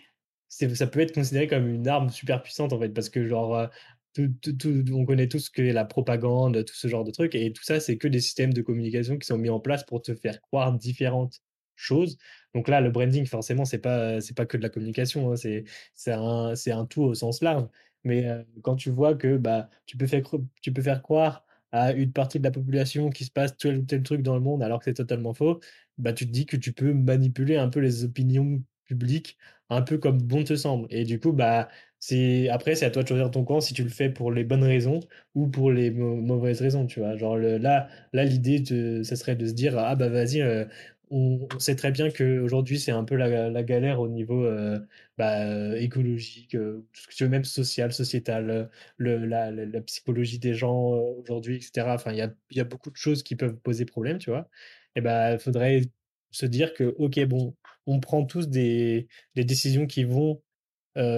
ça 0.48 0.86
peut 0.88 1.00
être 1.00 1.14
considéré 1.14 1.48
comme 1.48 1.68
une 1.68 1.88
arme 1.88 2.10
super 2.10 2.42
puissante 2.42 2.72
en 2.72 2.80
fait 2.80 2.90
parce 2.90 3.10
que 3.10 3.26
genre 3.28 3.56
euh, 3.56 3.66
tout, 4.14 4.30
tout, 4.58 4.84
on 4.94 5.04
connaît 5.04 5.28
tous 5.28 5.50
que 5.50 5.62
la 5.62 5.84
propagande, 5.84 6.64
tout 6.64 6.74
ce 6.74 6.88
genre 6.88 7.04
de 7.04 7.10
trucs 7.10 7.34
et 7.34 7.52
tout 7.52 7.62
ça 7.64 7.80
c'est 7.80 7.98
que 7.98 8.08
des 8.08 8.20
systèmes 8.20 8.54
de 8.54 8.62
communication 8.62 9.18
qui 9.18 9.26
sont 9.26 9.38
mis 9.38 9.50
en 9.50 9.60
place 9.60 9.84
pour 9.84 10.02
te 10.02 10.14
faire 10.14 10.40
croire 10.40 10.72
différentes 10.72 11.42
choses. 11.76 12.16
Donc 12.54 12.68
là 12.68 12.80
le 12.80 12.90
branding 12.90 13.26
forcément 13.26 13.64
c'est 13.66 13.78
pas 13.80 14.20
c'est 14.22 14.34
pas 14.36 14.46
que 14.46 14.56
de 14.56 14.62
la 14.62 14.70
communication, 14.70 15.32
hein, 15.32 15.36
c'est 15.36 15.64
c'est 15.94 16.12
un 16.12 16.54
c'est 16.56 16.72
un 16.72 16.86
tout 16.86 17.02
au 17.02 17.14
sens 17.14 17.42
large. 17.42 17.66
Mais 18.04 18.26
euh, 18.28 18.42
quand 18.62 18.76
tu 18.76 18.90
vois 18.90 19.14
que 19.14 19.36
bah 19.36 19.68
tu 19.86 19.96
peux 19.98 20.06
faire 20.06 20.22
tu 20.62 20.72
peux 20.72 20.82
faire 20.82 21.02
croire 21.02 21.45
à 21.76 21.92
une 21.92 22.12
partie 22.12 22.38
de 22.38 22.44
la 22.44 22.50
population 22.50 23.10
qui 23.10 23.24
se 23.24 23.30
passe 23.30 23.56
tel 23.56 23.78
ou 23.78 23.82
tel 23.82 24.02
truc 24.02 24.22
dans 24.22 24.34
le 24.34 24.40
monde 24.40 24.62
alors 24.62 24.78
que 24.80 24.84
c'est 24.86 24.94
totalement 24.94 25.34
faux, 25.34 25.60
bah 25.98 26.12
tu 26.12 26.26
te 26.26 26.30
dis 26.32 26.46
que 26.46 26.56
tu 26.56 26.72
peux 26.72 26.92
manipuler 26.92 27.56
un 27.56 27.68
peu 27.68 27.80
les 27.80 28.04
opinions 28.04 28.62
publiques 28.84 29.36
un 29.70 29.82
peu 29.82 29.98
comme 29.98 30.18
bon 30.22 30.44
te 30.44 30.54
semble. 30.56 30.86
Et 30.90 31.04
du 31.04 31.18
coup, 31.18 31.32
bah, 31.32 31.68
c'est 31.98 32.48
après, 32.50 32.74
c'est 32.76 32.84
à 32.86 32.90
toi 32.90 33.02
de 33.02 33.08
choisir 33.08 33.30
ton 33.30 33.44
camp 33.44 33.60
si 33.60 33.74
tu 33.74 33.82
le 33.82 33.88
fais 33.88 34.10
pour 34.10 34.30
les 34.30 34.44
bonnes 34.44 34.62
raisons 34.64 35.00
ou 35.34 35.48
pour 35.48 35.72
les 35.72 35.90
mauvaises 35.90 36.60
raisons, 36.60 36.86
tu 36.86 37.00
vois. 37.00 37.16
Genre 37.16 37.36
là, 37.36 37.88
là 38.12 38.24
l'idée, 38.24 38.62
ce 38.64 39.02
serait 39.16 39.34
de 39.36 39.46
se 39.46 39.52
dire, 39.54 39.76
ah 39.78 39.96
bah 39.96 40.08
vas-y, 40.08 40.40
euh, 40.40 40.64
on, 41.10 41.48
sait 41.58 41.76
très 41.76 41.92
bien 41.92 42.10
qu'aujourd'hui, 42.10 42.78
c'est 42.78 42.92
un 42.92 43.04
peu 43.04 43.16
la, 43.16 43.62
galère 43.62 44.00
au 44.00 44.08
niveau 44.08 44.44
euh, 44.44 44.78
bah, 45.18 45.78
écologique, 45.78 46.54
euh, 46.54 46.84
tout 46.92 47.02
ce 47.02 47.06
que 47.08 47.14
tu 47.14 47.24
veux, 47.24 47.30
même 47.30 47.44
social, 47.44 47.92
sociétal, 47.92 48.70
la, 48.98 49.80
psychologie 49.82 50.38
des 50.38 50.54
gens 50.54 50.90
aujourd'hui, 51.18 51.56
etc. 51.56 51.86
Enfin, 51.90 52.12
il 52.12 52.18
y 52.50 52.60
a, 52.60 52.64
beaucoup 52.64 52.90
de 52.90 52.96
choses 52.96 53.22
qui 53.22 53.36
peuvent 53.36 53.56
poser 53.56 53.84
problème, 53.84 54.18
tu 54.18 54.30
vois. 54.30 54.48
Et 54.96 55.00
bah, 55.00 55.34
il 55.34 55.38
faudrait 55.38 55.82
se 56.30 56.46
dire 56.46 56.74
que, 56.74 56.94
ok, 56.98 57.24
bon, 57.26 57.54
on 57.86 58.00
prend 58.00 58.24
tous 58.24 58.48
des, 58.48 59.08
décisions 59.34 59.86
qui 59.86 60.04
vont 60.04 60.42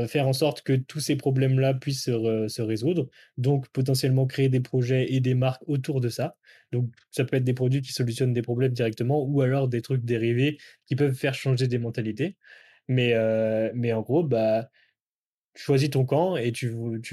faire 0.09 0.27
en 0.29 0.33
sorte 0.33 0.63
que 0.63 0.73
tous 0.75 1.01
ces 1.01 1.17
problèmes-là 1.17 1.75
puissent 1.75 2.05
se, 2.05 2.63
résoudre. 2.63 3.09
Donc, 3.37 3.69
potentiellement 3.69 4.27
créer 4.27 4.49
des 4.49 4.61
projets 4.61 5.13
et 5.13 5.21
des 5.21 5.35
marques 5.35 5.63
autour 5.67 6.01
de 6.01 6.09
ça. 6.09 6.37
Donc, 6.73 6.91
ça 7.11 7.25
peut 7.25 7.37
être 7.37 7.45
des 7.45 7.55
produits 7.55 7.83
qui 7.83 7.93
solutionnent 7.93 8.33
des 8.33 8.43
problèmes 8.43 8.73
directement 8.73 9.23
ou 9.25 9.41
alors 9.41 9.69
des 9.69 9.83
trucs 9.83 10.05
dérivés 10.05 10.59
qui 10.87 10.97
peuvent 10.97 11.15
faire 11.15 11.35
changer 11.35 11.69
des 11.69 11.79
mentalités. 11.79 12.37
Mais, 12.89 13.15
mais 13.75 13.93
en 13.93 14.03
gros, 14.03 14.25
bah, 14.25 14.71
choisis 15.55 15.91
ton 15.91 16.05
camp 16.05 16.37
et 16.37 16.53
tu, 16.53 16.69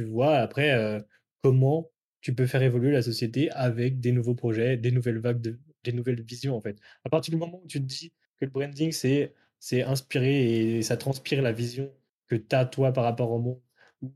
vois 0.05 0.38
après 0.38 1.03
comment 1.41 1.91
tu 2.22 2.34
peux 2.34 2.48
faire 2.48 2.63
évoluer 2.63 2.91
la 2.91 3.03
société 3.03 3.51
avec 3.51 4.00
des 4.00 4.12
nouveaux 4.12 4.34
projets, 4.36 4.77
des 4.77 4.91
nouvelles 4.91 5.19
vagues, 5.19 5.41
de, 5.41 5.60
des 5.84 5.93
nouvelles 5.93 6.24
visions 6.24 6.55
en 6.55 6.62
fait. 6.62 6.77
À 7.03 7.10
partir 7.10 7.31
du 7.31 7.38
moment 7.38 7.62
où 7.63 7.67
tu 7.67 7.79
te 7.79 7.86
dis 7.86 8.12
que 8.39 8.45
le 8.45 8.51
branding, 8.51 8.91
c'est 8.91 9.34
c'est 9.60 9.84
inspiré 9.84 10.77
et 10.77 10.81
ça 10.81 10.98
transpire 10.98 11.41
la 11.41 11.51
vision 11.51 11.91
que 12.27 12.36
tu 12.36 12.55
as 12.55 12.65
toi 12.65 12.91
par 12.91 13.03
rapport 13.03 13.32
au 13.32 13.39
monde 13.39 13.62
ou 14.01 14.13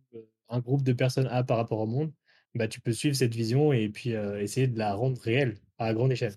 un 0.50 0.60
groupe 0.60 0.84
de 0.84 0.94
personnes 0.94 1.28
a 1.28 1.44
par 1.44 1.58
rapport 1.58 1.80
au 1.80 1.86
monde, 1.86 2.12
bah, 2.56 2.68
tu 2.68 2.82
peux 2.82 2.92
suivre 2.92 3.16
cette 3.16 3.36
vision 3.36 3.72
et 3.72 3.90
puis 3.90 4.12
essayer 4.12 4.68
de 4.68 4.78
la 4.78 4.94
rendre 4.94 5.20
réelle 5.22 5.58
à 5.78 5.94
grande 5.94 6.12
échelle. 6.12 6.36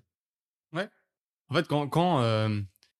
Ouais. 0.71 0.87
En 1.49 1.55
fait, 1.55 1.67
quand, 1.67 1.87
quand, 1.87 2.21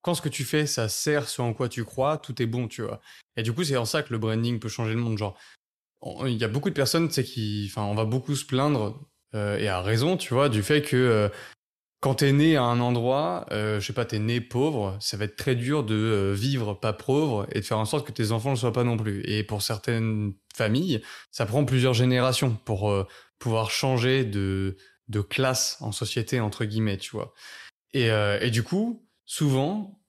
quand 0.02 0.14
ce 0.16 0.22
que 0.22 0.30
tu 0.30 0.44
fais, 0.44 0.66
ça 0.66 0.90
sert 0.90 1.30
ce 1.30 1.42
en 1.42 1.54
quoi 1.54 1.70
tu 1.70 1.86
crois, 1.86 2.18
tout 2.18 2.42
est 2.42 2.48
bon, 2.48 2.68
tu 2.68 2.82
vois. 2.82 3.00
Et 3.38 3.44
du 3.44 3.54
coup, 3.54 3.64
c'est 3.64 3.78
en 3.78 3.86
ça 3.86 4.04
que 4.04 4.12
le 4.12 4.20
branding 4.20 4.60
peut 4.60 4.70
changer 4.70 4.94
le 4.94 5.00
monde. 5.00 5.18
Genre, 5.18 5.40
il 6.26 6.34
y 6.34 6.44
a 6.44 6.48
beaucoup 6.48 6.70
de 6.70 6.76
personnes, 6.76 7.08
tu 7.08 7.14
sais, 7.14 7.24
qui, 7.24 7.68
enfin, 7.70 7.84
on 7.84 7.96
va 7.96 8.06
beaucoup 8.06 8.36
se 8.36 8.46
plaindre, 8.46 9.00
et 9.34 9.68
à 9.68 9.82
raison, 9.82 10.18
tu 10.18 10.34
vois, 10.34 10.50
du 10.50 10.64
fait 10.64 10.82
que 10.82 11.32
quand 12.04 12.16
t'es 12.16 12.34
né 12.34 12.58
à 12.58 12.64
un 12.64 12.82
endroit, 12.82 13.46
euh, 13.54 13.80
je 13.80 13.88
sais 13.88 13.94
pas, 13.94 14.04
t'es 14.04 14.20
né 14.20 14.42
pauvre, 14.42 14.98
ça 15.00 15.16
va 15.16 15.24
être 15.24 15.38
très 15.38 15.56
dur 15.56 15.86
de 15.86 15.96
euh, 15.96 16.34
vivre 16.34 16.74
pas 16.74 16.92
pauvre 16.92 17.48
et 17.54 17.62
de 17.62 17.66
faire 17.66 17.80
en 17.80 17.86
sorte 17.86 18.06
que 18.06 18.12
tes 18.12 18.34
enfants 18.34 18.52
ne 18.52 18.58
soient 18.58 18.74
pas 18.74 18.84
non 18.84 18.98
plus. 18.98 19.24
Et 19.26 19.42
pour 19.42 19.62
certaines 19.62 20.34
familles, 20.54 21.02
ça 21.32 21.46
prend 21.46 21.64
plusieurs 21.64 21.94
générations 21.94 22.60
pour 22.66 22.92
euh, 22.92 23.08
pouvoir 23.40 23.72
changer 23.72 24.26
de, 24.26 24.76
de 25.08 25.22
classe 25.22 25.78
en 25.80 25.94
société, 25.94 26.42
entre 26.42 26.66
guillemets, 26.66 26.98
tu 26.98 27.12
vois. 27.12 27.34
Et, 27.94 28.12
euh, 28.12 28.38
et 28.42 28.52
du 28.52 28.64
coup, 28.64 29.08
souvent, 29.26 30.02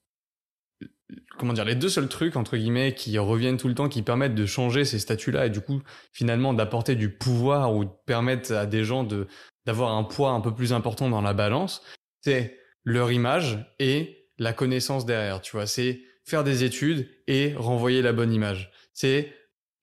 comment 1.37 1.53
dire, 1.53 1.63
les 1.63 1.75
deux 1.75 1.87
seuls 1.87 2.09
trucs, 2.09 2.35
entre 2.35 2.57
guillemets, 2.57 2.93
qui 2.93 3.17
reviennent 3.17 3.55
tout 3.55 3.69
le 3.69 3.75
temps, 3.75 3.87
qui 3.87 4.01
permettent 4.01 4.35
de 4.35 4.45
changer 4.45 4.83
ces 4.83 4.99
statuts-là 4.99 5.45
et 5.45 5.49
du 5.49 5.61
coup, 5.61 5.81
finalement, 6.11 6.53
d'apporter 6.53 6.95
du 6.95 7.09
pouvoir 7.09 7.73
ou 7.73 7.85
de 7.85 7.91
permettre 8.05 8.53
à 8.53 8.65
des 8.65 8.83
gens 8.83 9.05
de 9.05 9.29
d'avoir 9.65 9.95
un 9.95 10.03
poids 10.03 10.31
un 10.31 10.41
peu 10.41 10.53
plus 10.53 10.73
important 10.73 11.09
dans 11.09 11.21
la 11.21 11.33
balance, 11.33 11.81
c'est 12.21 12.59
leur 12.83 13.11
image 13.11 13.73
et 13.79 14.29
la 14.37 14.53
connaissance 14.53 15.05
derrière, 15.05 15.41
tu 15.41 15.53
vois. 15.53 15.67
C'est 15.67 16.01
faire 16.23 16.43
des 16.43 16.63
études 16.63 17.09
et 17.27 17.53
renvoyer 17.55 18.01
la 18.01 18.13
bonne 18.13 18.33
image. 18.33 18.71
C'est 18.93 19.33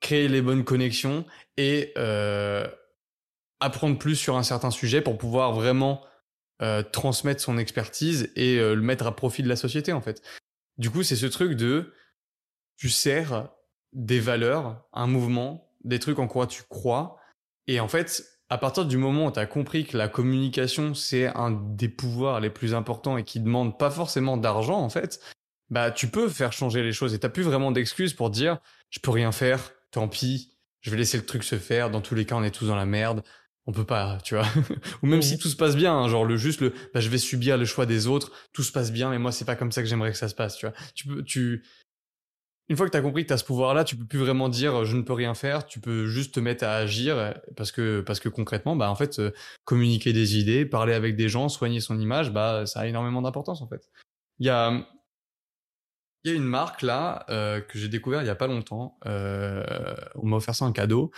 créer 0.00 0.28
les 0.28 0.42
bonnes 0.42 0.64
connexions 0.64 1.24
et 1.56 1.92
euh, 1.96 2.66
apprendre 3.60 3.98
plus 3.98 4.16
sur 4.16 4.36
un 4.36 4.42
certain 4.42 4.70
sujet 4.70 5.00
pour 5.00 5.18
pouvoir 5.18 5.52
vraiment 5.52 6.04
euh, 6.60 6.82
transmettre 6.82 7.40
son 7.40 7.58
expertise 7.58 8.30
et 8.36 8.58
euh, 8.58 8.74
le 8.74 8.82
mettre 8.82 9.06
à 9.06 9.16
profit 9.16 9.42
de 9.42 9.48
la 9.48 9.56
société, 9.56 9.92
en 9.92 10.00
fait. 10.00 10.22
Du 10.78 10.90
coup, 10.90 11.02
c'est 11.02 11.16
ce 11.16 11.26
truc 11.26 11.52
de 11.52 11.92
tu 12.76 12.88
sers 12.88 13.48
des 13.92 14.20
valeurs, 14.20 14.88
un 14.92 15.06
mouvement, 15.06 15.70
des 15.84 15.98
trucs 15.98 16.18
en 16.18 16.26
quoi 16.26 16.46
tu 16.46 16.62
crois, 16.68 17.18
et 17.66 17.78
en 17.80 17.88
fait, 17.88 18.24
à 18.52 18.58
partir 18.58 18.84
du 18.84 18.98
moment 18.98 19.28
où 19.28 19.32
tu 19.32 19.38
as 19.38 19.46
compris 19.46 19.86
que 19.86 19.96
la 19.96 20.08
communication, 20.08 20.92
c'est 20.92 21.26
un 21.28 21.50
des 21.50 21.88
pouvoirs 21.88 22.38
les 22.38 22.50
plus 22.50 22.74
importants 22.74 23.16
et 23.16 23.24
qui 23.24 23.40
demande 23.40 23.78
pas 23.78 23.90
forcément 23.90 24.36
d'argent, 24.36 24.78
en 24.78 24.90
fait, 24.90 25.20
bah, 25.70 25.90
tu 25.90 26.06
peux 26.08 26.28
faire 26.28 26.52
changer 26.52 26.82
les 26.82 26.92
choses 26.92 27.14
et 27.14 27.18
t'as 27.18 27.30
plus 27.30 27.44
vraiment 27.44 27.72
d'excuses 27.72 28.12
pour 28.12 28.28
dire, 28.28 28.58
je 28.90 28.98
peux 29.00 29.10
rien 29.10 29.32
faire, 29.32 29.72
tant 29.90 30.06
pis, 30.06 30.52
je 30.82 30.90
vais 30.90 30.98
laisser 30.98 31.16
le 31.16 31.24
truc 31.24 31.44
se 31.44 31.56
faire, 31.56 31.90
dans 31.90 32.02
tous 32.02 32.14
les 32.14 32.26
cas, 32.26 32.34
on 32.34 32.42
est 32.42 32.50
tous 32.50 32.66
dans 32.66 32.76
la 32.76 32.84
merde, 32.84 33.22
on 33.64 33.72
peut 33.72 33.86
pas, 33.86 34.18
tu 34.22 34.34
vois. 34.34 34.46
Ou 35.02 35.06
même 35.06 35.22
si 35.22 35.38
tout 35.38 35.48
se 35.48 35.56
passe 35.56 35.74
bien, 35.74 35.94
hein, 35.94 36.08
genre 36.08 36.26
le 36.26 36.36
juste 36.36 36.60
le, 36.60 36.74
bah, 36.92 37.00
je 37.00 37.08
vais 37.08 37.16
subir 37.16 37.56
le 37.56 37.64
choix 37.64 37.86
des 37.86 38.06
autres, 38.06 38.32
tout 38.52 38.62
se 38.62 38.72
passe 38.72 38.92
bien, 38.92 39.08
mais 39.08 39.18
moi, 39.18 39.32
c'est 39.32 39.46
pas 39.46 39.56
comme 39.56 39.72
ça 39.72 39.80
que 39.80 39.88
j'aimerais 39.88 40.12
que 40.12 40.18
ça 40.18 40.28
se 40.28 40.34
passe, 40.34 40.58
tu 40.58 40.66
vois. 40.66 40.74
Tu 40.94 41.06
peux, 41.08 41.22
tu, 41.22 41.64
une 42.68 42.76
fois 42.76 42.86
que 42.86 42.92
tu 42.92 42.96
as 42.96 43.02
compris 43.02 43.22
que 43.24 43.28
tu 43.28 43.34
as 43.34 43.38
ce 43.38 43.44
pouvoir-là, 43.44 43.84
tu 43.84 43.96
peux 43.96 44.06
plus 44.06 44.18
vraiment 44.18 44.48
dire 44.48 44.84
je 44.84 44.96
ne 44.96 45.02
peux 45.02 45.12
rien 45.12 45.34
faire, 45.34 45.66
tu 45.66 45.80
peux 45.80 46.06
juste 46.06 46.34
te 46.34 46.40
mettre 46.40 46.64
à 46.64 46.74
agir 46.76 47.34
parce 47.56 47.72
que 47.72 48.00
parce 48.00 48.20
que 48.20 48.28
concrètement 48.28 48.76
bah 48.76 48.90
en 48.90 48.94
fait 48.94 49.18
euh, 49.18 49.32
communiquer 49.64 50.12
des 50.12 50.38
idées, 50.38 50.64
parler 50.64 50.94
avec 50.94 51.16
des 51.16 51.28
gens, 51.28 51.48
soigner 51.48 51.80
son 51.80 51.98
image, 51.98 52.32
bah 52.32 52.64
ça 52.66 52.80
a 52.80 52.86
énormément 52.86 53.22
d'importance 53.22 53.62
en 53.62 53.68
fait. 53.68 53.90
Il 54.38 54.46
y 54.46 54.50
a 54.50 54.86
il 56.24 56.30
y 56.30 56.34
a 56.34 56.36
une 56.36 56.44
marque 56.44 56.82
là 56.82 57.26
euh, 57.30 57.60
que 57.60 57.78
j'ai 57.78 57.88
découvert 57.88 58.22
il 58.22 58.26
y 58.26 58.30
a 58.30 58.36
pas 58.36 58.46
longtemps, 58.46 58.98
euh, 59.06 59.64
on 60.14 60.26
m'a 60.26 60.36
offert 60.36 60.54
ça 60.54 60.64
en 60.64 60.72
cadeau. 60.72 61.10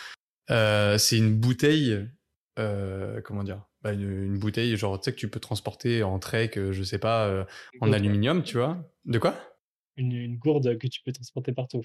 c'est 0.49 1.19
une 1.19 1.39
bouteille 1.39 2.09
comment 2.57 3.45
dire 3.45 3.63
bah, 3.83 3.93
une, 3.93 4.39
bouteille 4.39 4.77
genre 4.79 4.99
tu 4.99 5.05
sais 5.05 5.13
que 5.13 5.21
tu 5.21 5.29
peux 5.29 5.41
transporter 5.41 6.03
en 6.03 6.19
trek, 6.19 6.53
je 6.57 6.83
sais 6.83 6.99
pas 6.99 7.47
en 7.81 7.93
aluminium, 7.93 8.43
tu 8.43 8.57
vois. 8.57 8.79
De 9.05 9.19
quoi? 9.19 9.35
Une, 9.97 10.37
gourde 10.37 10.79
que 10.79 10.87
tu 10.87 11.01
peux 11.05 11.13
transporter 11.13 11.53
partout. 11.53 11.83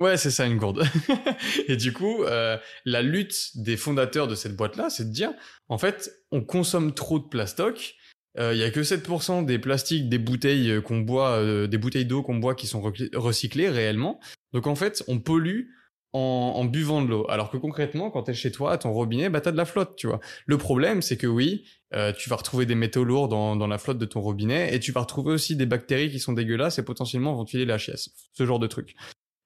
Ouais, 0.00 0.16
c'est 0.16 0.30
ça, 0.30 0.46
une 0.46 0.58
gourde. 0.58 0.84
et 1.68 1.76
du 1.76 1.92
coup, 1.92 2.24
euh, 2.24 2.58
la 2.84 3.02
lutte 3.02 3.50
des 3.54 3.76
fondateurs 3.76 4.26
de 4.26 4.34
cette 4.34 4.56
boîte-là, 4.56 4.90
c'est 4.90 5.04
de 5.04 5.12
dire, 5.12 5.30
en 5.68 5.78
fait, 5.78 6.10
on 6.30 6.42
consomme 6.42 6.92
trop 6.92 7.18
de 7.18 7.26
plastoc 7.28 7.94
il 8.38 8.56
y 8.56 8.62
a 8.62 8.70
que 8.70 8.80
7% 8.80 9.44
des 9.44 9.58
plastiques 9.58 10.08
des 10.08 10.16
bouteilles 10.16 10.80
qu'on 10.82 11.00
boit, 11.00 11.66
des 11.66 11.76
bouteilles 11.76 12.06
d'eau 12.06 12.22
qu'on 12.22 12.36
boit 12.36 12.54
qui 12.54 12.66
sont 12.66 12.80
recyclées 13.12 13.68
réellement. 13.68 14.20
Donc 14.54 14.66
en 14.66 14.74
fait, 14.74 15.04
on 15.06 15.18
pollue 15.18 15.66
en, 16.12 16.64
buvant 16.64 17.02
de 17.02 17.08
l'eau. 17.08 17.26
Alors 17.28 17.50
que 17.50 17.56
concrètement, 17.56 18.10
quand 18.10 18.24
t'es 18.24 18.34
chez 18.34 18.52
toi, 18.52 18.76
ton 18.78 18.92
robinet, 18.92 19.28
bah 19.30 19.40
t'as 19.40 19.52
de 19.52 19.56
la 19.56 19.64
flotte, 19.64 19.96
tu 19.96 20.06
vois. 20.06 20.20
Le 20.46 20.58
problème, 20.58 21.02
c'est 21.02 21.16
que 21.16 21.26
oui, 21.26 21.64
euh, 21.94 22.12
tu 22.12 22.28
vas 22.28 22.36
retrouver 22.36 22.66
des 22.66 22.74
métaux 22.74 23.04
lourds 23.04 23.28
dans, 23.28 23.56
dans 23.56 23.66
la 23.66 23.78
flotte 23.78 23.98
de 23.98 24.04
ton 24.04 24.20
robinet, 24.20 24.74
et 24.74 24.80
tu 24.80 24.92
vas 24.92 25.00
retrouver 25.00 25.32
aussi 25.32 25.56
des 25.56 25.66
bactéries 25.66 26.10
qui 26.10 26.20
sont 26.20 26.32
dégueulasses 26.32 26.78
et 26.78 26.84
potentiellement 26.84 27.34
vont 27.34 27.44
tuer 27.44 27.64
la 27.64 27.78
chiasse. 27.78 28.10
Ce 28.32 28.44
genre 28.44 28.58
de 28.58 28.66
truc. 28.66 28.94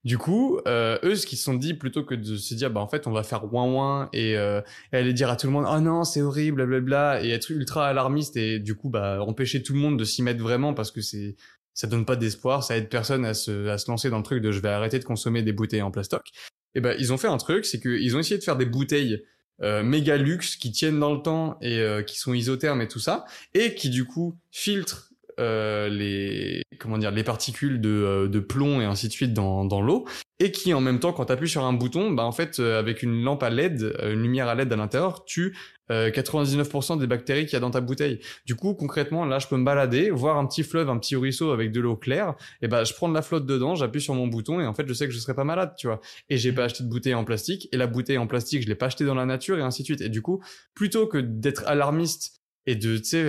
Du 0.05 0.19
coup, 0.19 0.61
euh, 0.69 0.99
eux, 1.03 1.17
ce 1.17 1.27
qu'ils 1.27 1.39
se 1.39 1.43
sont 1.43 1.55
dit, 1.55 1.75
plutôt 1.75 2.05
que 2.05 2.15
de 2.15 2.37
se 2.37 2.55
dire, 2.55 2.71
bah 2.71 2.81
en 2.81 2.87
fait, 2.87 3.09
on 3.09 3.11
va 3.11 3.25
faire 3.25 3.53
ouin 3.53 3.65
ouin 3.65 4.09
et, 4.13 4.37
euh, 4.37 4.61
aller 4.93 5.13
dire 5.13 5.31
à 5.31 5.37
tout 5.37 5.49
le 5.49 5.53
monde, 5.53 5.67
oh 5.69 5.81
non, 5.81 6.05
c'est 6.05 6.23
horrible, 6.23 6.65
blablabla, 6.65 7.25
et 7.25 7.31
être 7.31 7.51
ultra 7.51 7.89
alarmiste 7.89 8.37
et 8.37 8.61
du 8.61 8.77
coup, 8.77 8.89
bah 8.89 9.21
empêcher 9.21 9.65
tout 9.65 9.73
le 9.73 9.81
monde 9.81 9.99
de 9.99 10.05
s'y 10.05 10.23
mettre 10.23 10.41
vraiment 10.41 10.75
parce 10.75 10.93
que 10.93 11.01
c'est 11.01 11.35
ça 11.75 11.87
donne 11.87 12.07
pas 12.07 12.17
d'espoir, 12.17 12.63
ça 12.65 12.77
aide 12.77 12.89
personne 12.89 13.25
à 13.25 13.35
se, 13.35 13.69
à 13.69 13.79
se 13.79 13.91
lancer 13.91 14.09
dans 14.09 14.17
le 14.17 14.23
truc 14.23 14.43
de 14.43 14.51
je 14.51 14.61
vais 14.61 14.71
arrêter 14.71 14.99
de 14.99 15.05
consommer 15.05 15.43
des 15.43 15.53
bouteilles 15.53 15.83
en 15.83 15.91
plastoc 15.91 16.31
eh 16.77 16.81
ben 16.81 16.95
ils 16.99 17.13
ont 17.13 17.17
fait 17.17 17.29
un 17.29 17.39
truc, 17.39 17.65
c'est 17.65 17.81
qu'ils 17.81 18.17
ont 18.17 18.19
essayé 18.19 18.39
de 18.39 18.45
faire 18.45 18.57
des 18.57 18.67
bouteilles 18.67 19.25
euh, 19.63 19.83
méga 19.83 20.19
luxe 20.19 20.57
qui 20.57 20.71
tiennent 20.71 21.01
dans 21.01 21.15
le 21.15 21.23
temps 21.23 21.57
et 21.63 21.79
euh, 21.79 22.03
qui 22.03 22.19
sont 22.19 22.35
isothermes 22.35 22.83
et 22.83 22.89
tout 22.89 22.99
ça, 22.99 23.25
et 23.55 23.75
qui 23.75 23.89
du 23.89 24.05
coup 24.05 24.37
filtrent 24.51 25.11
euh, 25.41 25.89
les 25.89 26.63
comment 26.79 26.99
dire 26.99 27.11
les 27.11 27.25
particules 27.25 27.81
de, 27.81 27.89
euh, 27.89 28.29
de 28.29 28.41
plomb 28.41 28.81
et 28.81 28.85
ainsi 28.85 29.09
de 29.09 29.13
suite 29.13 29.33
dans, 29.33 29.65
dans 29.65 29.81
l'eau 29.81 30.07
et 30.39 30.53
qui 30.53 30.75
en 30.75 30.81
même 30.81 31.01
temps 31.01 31.13
quand 31.13 31.27
tu 31.27 31.33
appuies 31.33 31.49
sur 31.49 31.65
un 31.65 31.73
bouton 31.73 32.11
bah 32.11 32.25
en 32.25 32.33
fait 32.33 32.61
euh, 32.61 32.79
avec 32.79 33.03
une 33.03 33.23
lampe 33.23 33.43
à 33.43 33.51
LED 33.51 33.97
une 34.03 34.23
lumière 34.23 34.49
à 34.49 34.55
LED 34.55 34.73
à 34.73 34.77
l'intérieur 34.77 35.25
tu 35.25 35.57
99% 35.89 36.99
des 36.99 37.07
bactéries 37.07 37.45
qu'il 37.45 37.53
y 37.53 37.57
a 37.57 37.61
dans 37.61 37.71
ta 37.71 37.81
bouteille. 37.81 38.19
Du 38.45 38.57
coup, 38.57 38.75
concrètement, 38.75 39.25
là, 39.25 39.39
je 39.39 39.47
peux 39.47 39.57
me 39.57 39.65
balader, 39.65 40.11
voir 40.11 40.37
un 40.37 40.47
petit 40.47 40.65
fleuve, 40.65 40.91
un 40.91 40.99
petit 40.99 41.15
ruisseau 41.15 41.53
avec 41.53 41.71
de 41.71 41.81
l'eau 41.81 41.97
claire, 41.97 42.35
et 42.61 42.69
ben, 42.69 42.85
je 42.85 42.93
prends 42.93 43.09
de 43.09 43.15
la 43.15 43.23
flotte 43.23 43.47
dedans, 43.47 43.77
j'appuie 43.77 44.01
sur 44.01 44.15
mon 44.15 44.27
bouton, 44.27 44.61
et 44.61 44.67
en 44.67 44.75
fait, 44.75 44.87
je 44.89 44.93
sais 44.93 45.07
que 45.07 45.13
je 45.13 45.19
serai 45.19 45.35
pas 45.35 45.45
malade, 45.45 45.75
tu 45.79 45.87
vois. 45.87 46.01
Et 46.29 46.39
j'ai 46.39 46.53
pas 46.53 46.65
acheté 46.65 46.83
de 46.83 46.89
bouteille 46.89 47.15
en 47.15 47.25
plastique, 47.25 47.69
et 47.71 47.77
la 47.77 47.87
bouteille 47.87 48.19
en 48.19 48.27
plastique, 48.27 48.63
je 48.63 48.69
l'ai 48.69 48.75
pas 48.75 48.87
achetée 48.87 49.05
dans 49.05 49.15
la 49.15 49.27
nature, 49.27 49.59
et 49.59 49.63
ainsi 49.63 49.83
de 49.83 49.87
suite. 49.87 50.01
Et 50.01 50.09
du 50.09 50.23
coup, 50.23 50.43
plutôt 50.75 51.07
que 51.07 51.19
d'être 51.19 51.65
alarmiste 51.67 52.41
et 52.67 52.75
de, 52.75 52.97
tu 52.99 53.05
sais, 53.05 53.23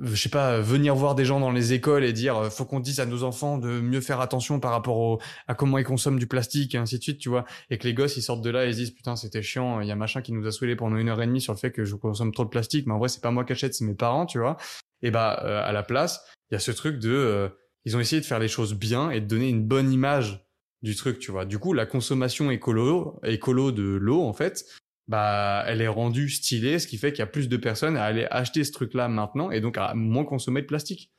je 0.00 0.14
sais 0.14 0.28
pas, 0.28 0.60
venir 0.60 0.94
voir 0.94 1.14
des 1.14 1.24
gens 1.24 1.40
dans 1.40 1.50
les 1.50 1.72
écoles 1.72 2.04
et 2.04 2.12
dire 2.12 2.36
euh, 2.36 2.50
faut 2.50 2.64
qu'on 2.64 2.80
dise 2.80 3.00
à 3.00 3.06
nos 3.06 3.22
enfants 3.22 3.58
de 3.58 3.80
mieux 3.80 4.00
faire 4.00 4.20
attention 4.20 4.60
par 4.60 4.70
rapport 4.72 4.98
au, 4.98 5.20
à 5.48 5.54
comment 5.54 5.78
ils 5.78 5.84
consomment 5.84 6.18
du 6.18 6.26
plastique 6.26 6.74
et 6.74 6.78
ainsi 6.78 6.98
de 6.98 7.02
suite, 7.02 7.18
tu 7.18 7.28
vois, 7.28 7.44
et 7.70 7.78
que 7.78 7.84
les 7.84 7.94
gosses 7.94 8.16
ils 8.16 8.22
sortent 8.22 8.42
de 8.42 8.50
là 8.50 8.66
et 8.66 8.70
ils 8.70 8.74
disent 8.74 8.90
putain 8.90 9.16
c'était 9.16 9.42
chiant, 9.42 9.80
il 9.80 9.88
y 9.88 9.92
a 9.92 9.96
machin 9.96 10.22
qui 10.22 10.32
nous 10.32 10.46
a 10.46 10.52
saoulé 10.52 10.76
pendant 10.76 10.96
une 10.96 11.08
heure 11.08 11.22
et 11.22 11.26
demie 11.26 11.40
sur 11.40 11.52
le 11.52 11.58
fait 11.58 11.72
que 11.72 11.84
je 11.84 11.94
consomme 11.94 12.32
trop 12.32 12.44
de 12.44 12.50
plastique, 12.50 12.86
mais 12.86 12.92
en 12.92 12.98
vrai 12.98 13.08
c'est 13.08 13.22
pas 13.22 13.30
moi 13.30 13.44
qui 13.44 13.52
achète, 13.52 13.74
c'est 13.74 13.84
mes 13.84 13.94
parents, 13.94 14.26
tu 14.26 14.38
vois. 14.38 14.56
Et 15.02 15.10
bah 15.10 15.40
euh, 15.44 15.62
à 15.62 15.72
la 15.72 15.82
place, 15.82 16.24
il 16.50 16.54
y 16.54 16.56
a 16.56 16.60
ce 16.60 16.72
truc 16.72 16.98
de, 16.98 17.10
euh, 17.10 17.48
ils 17.84 17.96
ont 17.96 18.00
essayé 18.00 18.20
de 18.20 18.26
faire 18.26 18.38
les 18.38 18.48
choses 18.48 18.74
bien 18.74 19.10
et 19.10 19.20
de 19.20 19.26
donner 19.26 19.48
une 19.48 19.64
bonne 19.64 19.92
image 19.92 20.46
du 20.82 20.94
truc, 20.94 21.18
tu 21.18 21.30
vois. 21.30 21.44
Du 21.44 21.58
coup, 21.58 21.72
la 21.72 21.86
consommation 21.86 22.50
écolo, 22.50 23.18
écolo 23.24 23.72
de 23.72 23.82
l'eau, 23.82 24.22
en 24.22 24.32
fait, 24.32 24.64
bah, 25.08 25.64
elle 25.66 25.80
est 25.82 25.88
rendue 25.88 26.28
stylée, 26.28 26.78
ce 26.78 26.86
qui 26.86 26.98
fait 26.98 27.12
qu'il 27.12 27.20
y 27.20 27.22
a 27.22 27.26
plus 27.26 27.48
de 27.48 27.56
personnes 27.56 27.96
à 27.96 28.04
aller 28.04 28.26
acheter 28.30 28.64
ce 28.64 28.72
truc-là 28.72 29.08
maintenant 29.08 29.50
et 29.50 29.60
donc 29.60 29.78
à 29.78 29.94
moins 29.94 30.24
consommer 30.24 30.62
de 30.62 30.66
plastique. 30.66 31.12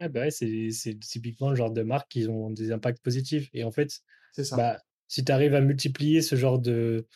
Ah 0.00 0.08
bah 0.08 0.30
c'est, 0.30 0.70
typiquement 1.00 1.50
le 1.50 1.56
genre 1.56 1.70
de 1.72 1.82
marques 1.82 2.10
qui 2.10 2.28
ont 2.28 2.50
des 2.50 2.70
impacts 2.72 3.02
positifs. 3.02 3.48
Et 3.54 3.64
en 3.64 3.70
fait, 3.70 4.00
Bah, 4.52 4.78
si 5.08 5.24
tu 5.24 5.32
arrives 5.32 5.54
à 5.54 5.60
multiplier 5.62 6.22
ce 6.22 6.36
genre 6.36 6.58
de, 6.58 7.06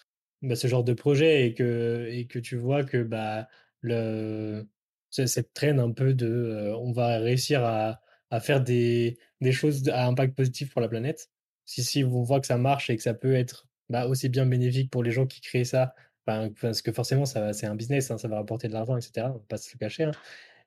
bah, 0.42 0.56
ce 0.56 0.68
genre 0.68 0.84
de 0.84 0.94
projet 0.94 1.46
et 1.46 1.54
que, 1.54 2.08
et 2.10 2.26
que 2.26 2.38
tu 2.38 2.56
vois 2.56 2.84
que 2.84 3.02
bah, 3.02 3.48
le, 3.82 4.68
cette 5.10 5.52
traîne 5.54 5.80
un 5.80 5.92
peu 5.92 6.14
de 6.14 6.26
euh, 6.28 6.76
on 6.78 6.92
va 6.92 7.18
réussir 7.18 7.64
à, 7.64 8.00
à 8.30 8.40
faire 8.40 8.62
des, 8.62 9.18
des 9.42 9.52
choses 9.52 9.88
à 9.90 10.06
impact 10.06 10.36
positif 10.36 10.72
pour 10.72 10.80
la 10.82 10.88
planète, 10.88 11.30
si, 11.66 11.84
si 11.84 12.04
on 12.04 12.22
voit 12.22 12.40
que 12.40 12.46
ça 12.48 12.58
marche 12.58 12.90
et 12.90 12.96
que 12.96 13.02
ça 13.02 13.14
peut 13.14 13.34
être 13.34 13.66
bah, 13.90 14.06
aussi 14.06 14.28
bien 14.28 14.46
bénéfique 14.46 14.90
pour 14.90 15.02
les 15.02 15.10
gens 15.10 15.26
qui 15.26 15.40
créent 15.40 15.64
ça, 15.64 15.94
parce 16.24 16.82
que 16.82 16.92
forcément, 16.92 17.26
ça, 17.26 17.52
c'est 17.52 17.66
un 17.66 17.74
business, 17.74 18.10
hein, 18.10 18.18
ça 18.18 18.28
va 18.28 18.36
rapporter 18.36 18.68
de 18.68 18.72
l'argent, 18.72 18.96
etc. 18.96 19.26
On 19.30 19.32
va 19.34 19.44
pas 19.48 19.56
se 19.58 19.70
le 19.74 19.78
cacher. 19.78 20.04
Hein. 20.04 20.12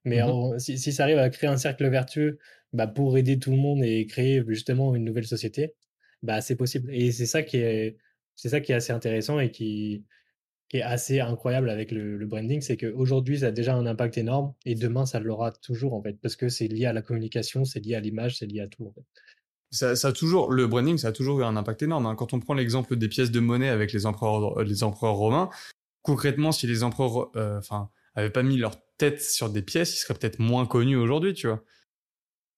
Mais 0.05 0.21
mmh 0.21 0.59
si, 0.59 0.77
si, 0.77 0.91
ça 0.91 1.03
arrive 1.03 1.17
à 1.19 1.29
créer 1.29 1.49
un 1.49 1.57
cercle 1.57 1.88
vertueux 1.89 2.39
bah, 2.73 2.88
pour 2.88 3.17
aider 3.17 3.39
tout 3.39 3.51
le 3.51 3.57
monde 3.57 3.83
et 3.83 4.05
créer 4.05 4.43
justement 4.47 4.95
une 4.95 5.05
nouvelle 5.05 5.25
société, 5.25 5.73
bah, 6.21 6.41
c'est 6.41 6.57
possible. 6.57 6.93
Et 6.93 7.12
c'est 7.13 7.25
ça 7.25 7.43
qui 7.43 7.57
est, 7.57 7.97
c'est 8.36 8.49
ça 8.49 8.59
qui 8.62 8.73
est 8.73 8.75
assez 8.75 8.91
intéressant 8.93 9.39
et 9.39 9.51
qui, 9.51 10.03
qui 10.69 10.77
est 10.77 10.81
assez 10.81 11.21
incroyable 11.21 11.69
avec 11.69 11.91
le, 11.91 12.17
le 12.17 12.25
branding, 12.25 12.62
c'est 12.62 12.77
qu'aujourd'hui, 12.77 13.39
ça 13.39 13.47
a 13.47 13.51
déjà 13.51 13.75
un 13.75 13.86
impact 13.86 14.17
énorme 14.17 14.53
et 14.65 14.75
demain, 14.75 15.05
ça 15.05 15.19
l'aura 15.19 15.51
toujours, 15.53 15.93
en 15.93 16.01
fait, 16.01 16.17
parce 16.21 16.36
que 16.36 16.49
c'est 16.49 16.67
lié 16.67 16.88
à 16.88 16.93
la 16.93 17.01
communication, 17.01 17.63
c'est 17.63 17.79
lié 17.79 17.95
à 17.95 17.99
l'image, 18.01 18.38
c'est 18.38 18.47
lié 18.47 18.62
à 18.62 18.67
tout, 18.67 18.88
en 18.88 18.91
fait 18.91 19.05
ça, 19.73 19.95
ça, 19.95 20.09
a 20.09 20.12
toujours 20.12 20.51
le 20.51 20.67
branding, 20.67 20.97
ça 20.97 21.09
a 21.09 21.12
toujours 21.12 21.41
eu 21.41 21.43
un 21.43 21.55
impact 21.55 21.83
énorme. 21.83 22.05
Hein. 22.05 22.15
Quand 22.15 22.33
on 22.33 22.39
prend 22.39 22.53
l'exemple 22.53 22.95
des 22.95 23.09
pièces 23.09 23.31
de 23.31 23.39
monnaie 23.39 23.69
avec 23.69 23.91
les 23.91 24.05
empereurs, 24.05 24.63
les 24.63 24.83
empereurs 24.83 25.15
romains, 25.15 25.49
concrètement, 26.03 26.51
si 26.51 26.67
les 26.67 26.83
empereurs, 26.83 27.31
euh, 27.36 27.57
enfin, 27.57 27.89
avaient 28.15 28.29
pas 28.29 28.43
mis 28.43 28.57
leur 28.57 28.75
tête 28.97 29.21
sur 29.21 29.49
des 29.49 29.63
pièces, 29.63 29.95
ils 29.95 29.99
seraient 29.99 30.13
peut-être 30.13 30.39
moins 30.39 30.65
connus 30.65 30.97
aujourd'hui, 30.97 31.33
tu 31.33 31.47
vois. 31.47 31.63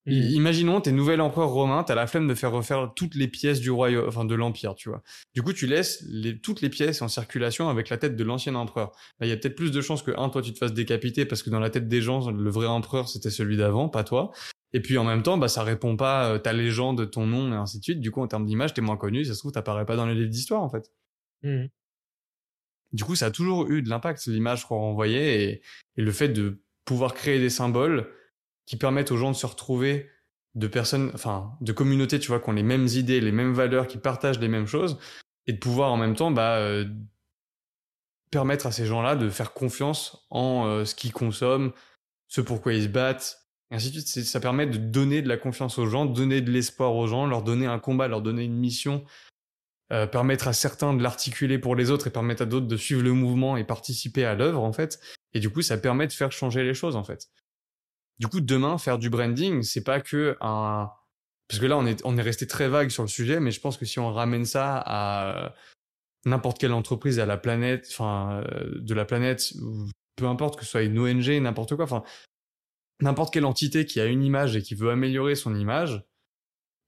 Mmh. 0.08 0.12
Imaginons, 0.12 0.82
t'es 0.82 0.92
nouvel 0.92 1.20
empereur 1.20 1.50
romain, 1.50 1.84
t'as 1.84 1.96
la 1.96 2.06
flemme 2.06 2.28
de 2.28 2.36
faire 2.36 2.52
refaire 2.52 2.92
toutes 2.96 3.16
les 3.16 3.28
pièces 3.28 3.60
du 3.60 3.72
royaume, 3.72 4.08
enfin 4.08 4.24
de 4.24 4.36
l'empire, 4.36 4.76
tu 4.76 4.90
vois. 4.90 5.02
Du 5.34 5.42
coup, 5.42 5.52
tu 5.52 5.66
laisses 5.66 6.04
les, 6.08 6.40
toutes 6.40 6.62
les 6.62 6.70
pièces 6.70 7.02
en 7.02 7.08
circulation 7.08 7.70
avec 7.70 7.90
la 7.90 7.98
tête 7.98 8.16
de 8.16 8.24
l'ancien 8.24 8.54
empereur. 8.54 8.92
Il 9.22 9.28
y 9.28 9.32
a 9.32 9.38
peut-être 9.38 9.56
plus 9.56 9.72
de 9.72 9.82
chances 9.82 10.04
que 10.04 10.12
un, 10.18 10.30
toi, 10.30 10.44
tu 10.44 10.54
te 10.54 10.60
fasses 10.60 10.74
décapiter 10.74 11.26
parce 11.26 11.42
que 11.42 11.50
dans 11.50 11.60
la 11.60 11.72
tête 11.72 11.88
des 11.88 12.02
gens, 12.02 12.30
le 12.30 12.50
vrai 12.52 12.68
empereur 12.68 13.10
c'était 13.10 13.32
celui 13.32 13.58
d'avant, 13.58 13.90
pas 13.90 14.04
toi. 14.04 14.32
Et 14.74 14.82
puis 14.82 14.98
en 14.98 15.04
même 15.04 15.24
temps, 15.24 15.38
bah 15.38 15.48
ça 15.48 15.64
répond 15.64 15.96
pas 15.96 16.30
euh, 16.32 16.38
ta 16.38 16.54
légende, 16.54 17.10
ton 17.10 17.26
nom 17.26 17.54
et 17.54 17.56
ainsi 17.56 17.80
de 17.80 17.84
suite. 17.84 18.00
Du 18.00 18.12
coup, 18.12 18.22
en 18.22 18.28
termes 18.28 18.46
d'image, 18.46 18.74
t'es 18.74 18.82
moins 18.82 18.98
connu. 18.98 19.24
Ça 19.24 19.34
se 19.34 19.40
trouve, 19.40 19.52
t'apparais 19.52 19.86
pas 19.86 19.96
dans 19.96 20.06
les 20.06 20.16
livres 20.16 20.30
d'histoire 20.30 20.62
en 20.62 20.70
fait. 20.70 20.92
Mmh. 21.44 21.66
Du 22.92 23.04
coup, 23.04 23.16
ça 23.16 23.28
a 23.28 23.32
toujours 23.32 23.70
eu 23.70 23.82
de 23.82 23.90
l'impact 23.90 24.26
l'image 24.28 24.66
qu'on 24.66 24.78
renvoyait 24.78 25.44
et, 25.44 25.62
et 25.98 26.02
le 26.02 26.12
fait 26.12 26.30
de 26.30 26.62
pouvoir 26.86 27.14
créer 27.14 27.40
des 27.40 27.50
symboles 27.50 28.10
qui 28.66 28.78
permettent 28.78 29.12
aux 29.12 29.18
gens 29.18 29.32
de 29.32 29.36
se 29.36 29.46
retrouver 29.46 30.10
de 30.56 30.68
personnes, 30.68 31.12
enfin, 31.14 31.58
de 31.62 31.72
communautés, 31.74 32.20
tu 32.20 32.30
vois, 32.30 32.40
qui 32.40 32.50
ont 32.50 32.54
les 32.54 32.64
mêmes 32.64 32.88
idées, 32.88 33.20
les 33.20 33.32
mêmes 33.32 33.54
valeurs, 33.54 33.88
qui 33.88 33.98
partagent 33.98 34.40
les 34.40 34.48
mêmes 34.48 34.68
choses, 34.68 34.98
et 35.48 35.54
de 35.54 35.58
pouvoir 35.58 35.92
en 35.92 35.98
même 35.98 36.16
temps, 36.16 36.32
bah, 36.32 36.58
euh, 36.58 36.86
permettre 38.32 38.66
à 38.66 38.72
ces 38.72 38.86
gens-là 38.86 39.16
de 39.16 39.30
faire 39.30 39.54
confiance 39.54 40.26
en 40.30 40.66
euh, 40.68 40.86
ce 40.86 40.96
qu'ils 40.96 41.14
consomment, 41.14 41.72
ce 42.28 42.42
pourquoi 42.42 42.74
ils 42.74 42.84
se 42.84 42.88
battent, 42.88 43.45
et 43.72 43.76
ainsi 43.76 43.92
de 43.92 44.00
suite. 44.00 44.26
Ça 44.26 44.40
permet 44.40 44.66
de 44.66 44.78
donner 44.78 45.22
de 45.22 45.28
la 45.28 45.38
confiance 45.38 45.78
aux 45.78 45.88
gens, 45.88 46.06
donner 46.06 46.42
de 46.42 46.52
l'espoir 46.52 46.96
aux 46.96 47.08
gens, 47.08 47.26
leur 47.26 47.44
donner 47.44 47.66
un 47.66 47.80
combat, 47.80 48.08
leur 48.08 48.22
donner 48.22 48.44
une 48.44 48.58
mission, 48.58 49.04
euh, 49.92 50.08
permettre 50.08 50.48
à 50.48 50.54
certains 50.54 50.94
de 50.94 51.04
l'articuler 51.04 51.60
pour 51.60 51.76
les 51.76 51.92
autres 51.92 52.08
et 52.08 52.12
permettre 52.12 52.44
à 52.44 52.46
d'autres 52.46 52.68
de 52.68 52.78
suivre 52.78 53.04
le 53.04 53.14
mouvement 53.14 53.58
et 53.58 53.64
participer 53.64 54.26
à 54.26 54.36
l'œuvre, 54.36 54.64
en 54.64 54.74
fait. 54.74 55.00
Et 55.34 55.40
du 55.40 55.50
coup, 55.50 55.62
ça 55.62 55.78
permet 55.78 56.08
de 56.08 56.14
faire 56.14 56.32
changer 56.32 56.64
les 56.64 56.74
choses, 56.74 56.96
en 56.96 57.04
fait. 57.04 57.28
Du 58.20 58.28
coup, 58.28 58.40
demain, 58.40 58.78
faire 58.78 58.98
du 58.98 59.10
branding, 59.10 59.62
c'est 59.64 59.84
pas 59.84 60.00
que 60.00 60.38
un, 60.40 60.90
parce 61.48 61.60
que 61.60 61.66
là, 61.66 61.78
on 61.78 61.86
est, 61.86 62.02
on 62.06 62.18
est 62.18 62.22
resté 62.22 62.48
très 62.48 62.68
vague 62.70 62.90
sur 62.90 63.04
le 63.04 63.10
sujet, 63.10 63.40
mais 63.40 63.52
je 63.52 63.60
pense 63.60 63.78
que 63.78 63.86
si 63.86 64.00
on 64.00 64.12
ramène 64.12 64.46
ça 64.46 64.82
à 64.86 65.54
n'importe 66.26 66.60
quelle 66.60 66.72
entreprise 66.72 67.20
à 67.20 67.26
la 67.26 67.38
planète, 67.38 67.88
enfin, 67.92 68.42
euh, 68.52 68.80
de 68.80 68.94
la 68.94 69.06
planète, 69.06 69.54
peu 70.16 70.26
importe 70.26 70.58
que 70.58 70.66
ce 70.66 70.72
soit 70.72 70.82
une 70.82 70.98
ONG, 70.98 71.30
n'importe 71.42 71.76
quoi, 71.76 71.86
enfin, 71.86 72.04
n'importe 73.02 73.34
quelle 73.34 73.46
entité 73.46 73.86
qui 73.86 74.00
a 74.00 74.06
une 74.06 74.24
image 74.24 74.56
et 74.56 74.62
qui 74.62 74.76
veut 74.76 74.90
améliorer 74.90 75.36
son 75.36 75.56
image, 75.56 76.04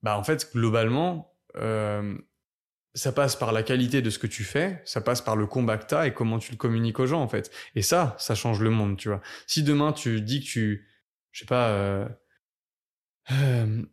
bah 0.04 0.18
en 0.18 0.24
fait 0.24 0.50
globalement 0.54 1.34
euh, 1.56 2.18
ça 2.98 3.12
passe 3.12 3.36
par 3.36 3.52
la 3.52 3.62
qualité 3.62 4.02
de 4.02 4.10
ce 4.10 4.18
que 4.18 4.28
tu 4.28 4.44
fais, 4.44 4.82
ça 4.84 5.02
passe 5.02 5.22
par 5.22 5.36
le 5.36 5.46
combat 5.46 5.78
que 5.78 6.06
et 6.06 6.14
comment 6.14 6.40
tu 6.40 6.52
le 6.52 6.58
communiques 6.58 7.00
aux 7.00 7.06
gens 7.06 7.22
en 7.22 7.28
fait. 7.28 7.52
Et 7.76 7.84
ça, 7.84 8.16
ça 8.18 8.34
change 8.34 8.60
le 8.60 8.72
monde, 8.72 8.98
tu 8.98 9.10
vois. 9.10 9.22
Si 9.46 9.62
demain 9.62 9.94
tu 9.94 10.20
dis 10.22 10.40
que 10.40 10.46
tu, 10.46 10.88
je 11.32 11.40
sais 11.40 11.46
pas, 11.46 11.70
euh, 11.70 12.08
euh, 13.32 13.84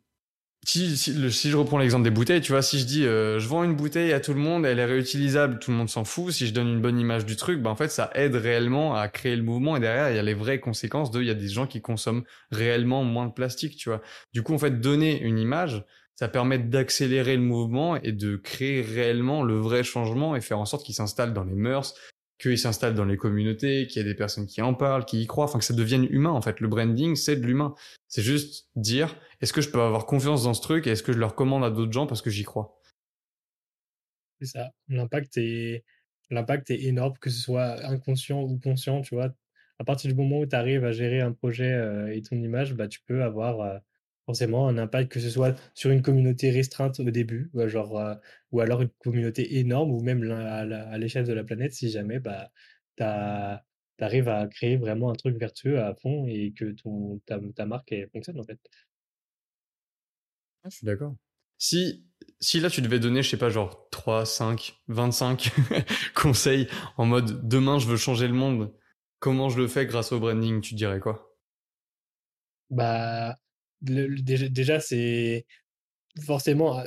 si, 0.65 0.97
si, 0.97 1.51
je 1.51 1.57
reprends 1.57 1.79
l'exemple 1.79 2.05
des 2.05 2.11
bouteilles, 2.11 2.41
tu 2.41 2.53
vois, 2.53 2.63
si 2.63 2.79
je 2.79 2.85
dis 2.85 3.07
euh, 3.07 3.39
je 3.39 3.49
vends 3.49 3.65
une 3.65 3.75
bouteille 3.75 4.13
à 4.13 4.21
tout 4.21 4.33
le 4.33 4.41
monde, 4.41 4.65
elle 4.65 4.79
est 4.79 4.85
réutilisable, 4.85 5.59
tout 5.59 5.71
le 5.71 5.77
monde 5.77 5.89
s'en 5.89 6.05
fout. 6.05 6.33
Si 6.33 6.47
je 6.47 6.55
donne 6.55 6.69
une 6.69 6.81
bonne 6.81 6.99
image 6.99 7.27
du 7.27 7.37
truc, 7.37 7.61
ben 7.61 7.71
en 7.71 7.77
fait 7.77 7.89
ça 7.89 8.11
aide 8.15 8.35
réellement 8.35 8.95
à 8.95 9.09
créer 9.09 9.37
le 9.37 9.43
mouvement 9.43 9.77
et 9.77 9.81
derrière 9.81 10.11
il 10.11 10.17
y 10.17 10.19
a 10.19 10.23
les 10.23 10.35
vraies 10.35 10.61
conséquences 10.61 11.11
de 11.11 11.21
il 11.21 11.27
y 11.27 11.31
a 11.31 11.35
des 11.35 11.49
gens 11.49 11.67
qui 11.67 11.81
consomment 11.81 12.25
réellement 12.51 13.05
moins 13.05 13.27
de 13.27 13.33
plastique, 13.33 13.77
tu 13.77 13.89
vois. 13.89 14.01
Du 14.33 14.43
coup 14.43 14.55
en 14.55 14.59
fait 14.59 14.81
donner 14.81 15.21
une 15.21 15.39
image, 15.39 15.85
ça 16.17 16.29
permet 16.29 16.59
d'accélérer 16.59 17.37
le 17.37 17.43
mouvement 17.43 17.97
et 17.97 18.13
de 18.13 18.37
créer 18.37 18.83
réellement 18.83 19.43
le 19.43 19.57
vrai 19.57 19.83
changement 19.83 20.37
et 20.37 20.41
faire 20.41 20.59
en 20.59 20.65
sorte 20.65 20.85
qu'il 20.85 20.95
s'installe 20.95 21.35
dans 21.35 21.45
les 21.45 21.55
mœurs, 21.55 21.95
qu'il 22.39 22.59
s'installe 22.59 22.95
dans 22.95 23.05
les 23.05 23.17
communautés, 23.17 23.87
qu'il 23.87 24.03
y 24.03 24.05
ait 24.05 24.09
des 24.09 24.17
personnes 24.17 24.47
qui 24.47 24.61
en 24.63 24.75
parlent, 24.75 25.05
qui 25.05 25.23
y 25.23 25.27
croient, 25.27 25.45
enfin 25.45 25.59
que 25.59 25.65
ça 25.65 25.75
devienne 25.75 26.07
humain 26.11 26.31
en 26.31 26.43
fait. 26.43 26.61
Le 26.61 26.69
branding, 26.69 27.17
c'est 27.17 27.37
de 27.37 27.47
l'humain. 27.47 27.75
C'est 28.09 28.23
juste 28.23 28.69
dire, 28.77 29.17
est-ce 29.41 29.53
que 29.53 29.61
je 29.61 29.71
peux 29.71 29.81
avoir 29.81 30.07
confiance 30.07 30.45
dans 30.45 30.55
ce 30.55 30.63
truc 30.63 30.87
et 30.87 30.91
est-ce 30.91 31.03
que 31.03 31.13
je 31.13 31.19
le 31.19 31.27
recommande 31.27 31.65
à 31.65 31.71
d'autres 31.71 31.93
gens 31.93 32.07
parce 32.07 32.23
que 32.23 32.31
j'y 32.31 32.45
crois? 32.45 32.81
C'est 34.41 34.47
ça. 34.47 34.71
L'impact 34.89 35.37
est, 35.39 35.85
l'impact 36.31 36.71
est 36.71 36.83
énorme, 36.83 37.15
que 37.21 37.31
ce 37.31 37.41
soit 37.41 37.85
inconscient 37.87 38.43
ou 38.43 38.59
conscient, 38.59 39.01
tu 39.03 39.15
vois. 39.15 39.33
à 39.79 39.85
partir 39.85 40.11
du 40.11 40.17
moment 40.17 40.41
où 40.41 40.47
tu 40.47 40.57
arrives 40.57 40.85
à 40.85 40.93
gérer 40.93 41.21
un 41.21 41.33
projet 41.33 41.73
et 42.13 42.23
ton 42.23 42.37
image, 42.37 42.75
bah, 42.75 42.89
tu 42.89 43.01
peux 43.07 43.23
avoir 43.23 43.81
forcément 44.27 44.69
un 44.69 44.79
impact, 44.79 45.13
que 45.13 45.21
ce 45.21 45.31
soit 45.31 45.55
sur 45.75 45.91
une 45.91 46.03
communauté 46.03 46.51
restreinte 46.51 47.01
au 47.01 47.11
début, 47.11 47.51
ou, 47.55 47.67
genre, 47.69 48.19
ou 48.53 48.61
alors 48.61 48.83
une 48.83 48.91
communauté 48.99 49.59
énorme, 49.59 49.91
ou 49.93 50.01
même 50.01 50.31
à 50.31 50.99
l'échelle 50.99 51.27
de 51.27 51.33
la 51.33 51.45
planète, 51.45 51.73
si 51.75 51.91
jamais 51.91 52.21
bah, 52.21 52.51
tu 52.97 53.05
arrives 54.05 54.29
à 54.29 54.47
créer 54.49 54.77
vraiment 54.77 55.11
un 55.11 55.15
truc 55.15 55.37
vertueux 55.37 55.81
à 55.81 55.95
fond 55.95 56.27
et 56.27 56.53
que 56.57 56.73
ton, 56.73 57.21
ta, 57.27 57.39
ta 57.55 57.67
marque 57.67 57.93
elle, 57.93 58.09
fonctionne 58.11 58.41
en 58.41 58.45
fait. 58.45 58.59
Ah, 60.63 60.69
je 60.71 60.77
suis 60.77 60.87
d'accord. 60.87 61.15
Si, 61.59 62.05
si 62.41 62.61
là 62.61 62.71
tu 62.71 62.83
devais 62.83 62.99
donner, 62.99 63.23
je 63.23 63.31
sais 63.31 63.37
pas, 63.37 63.51
genre 63.51 63.89
3, 63.91 64.27
5, 64.27 64.81
25 64.89 65.53
conseils 66.15 66.69
en 66.97 67.07
mode 67.07 67.47
demain 67.47 67.79
je 67.79 67.87
veux 67.87 67.97
changer 67.97 68.27
le 68.27 68.35
monde, 68.35 68.75
comment 69.19 69.49
je 69.49 69.61
le 69.61 69.69
fais 69.69 69.87
grâce 69.87 70.13
au 70.13 70.21
branding, 70.21 70.61
tu 70.61 70.75
dirais 70.75 71.01
quoi? 71.01 71.37
Bah, 72.71 73.39
déjà, 73.85 74.81
c'est 74.81 75.47
forcément, 76.23 76.79
ah, 76.79 76.87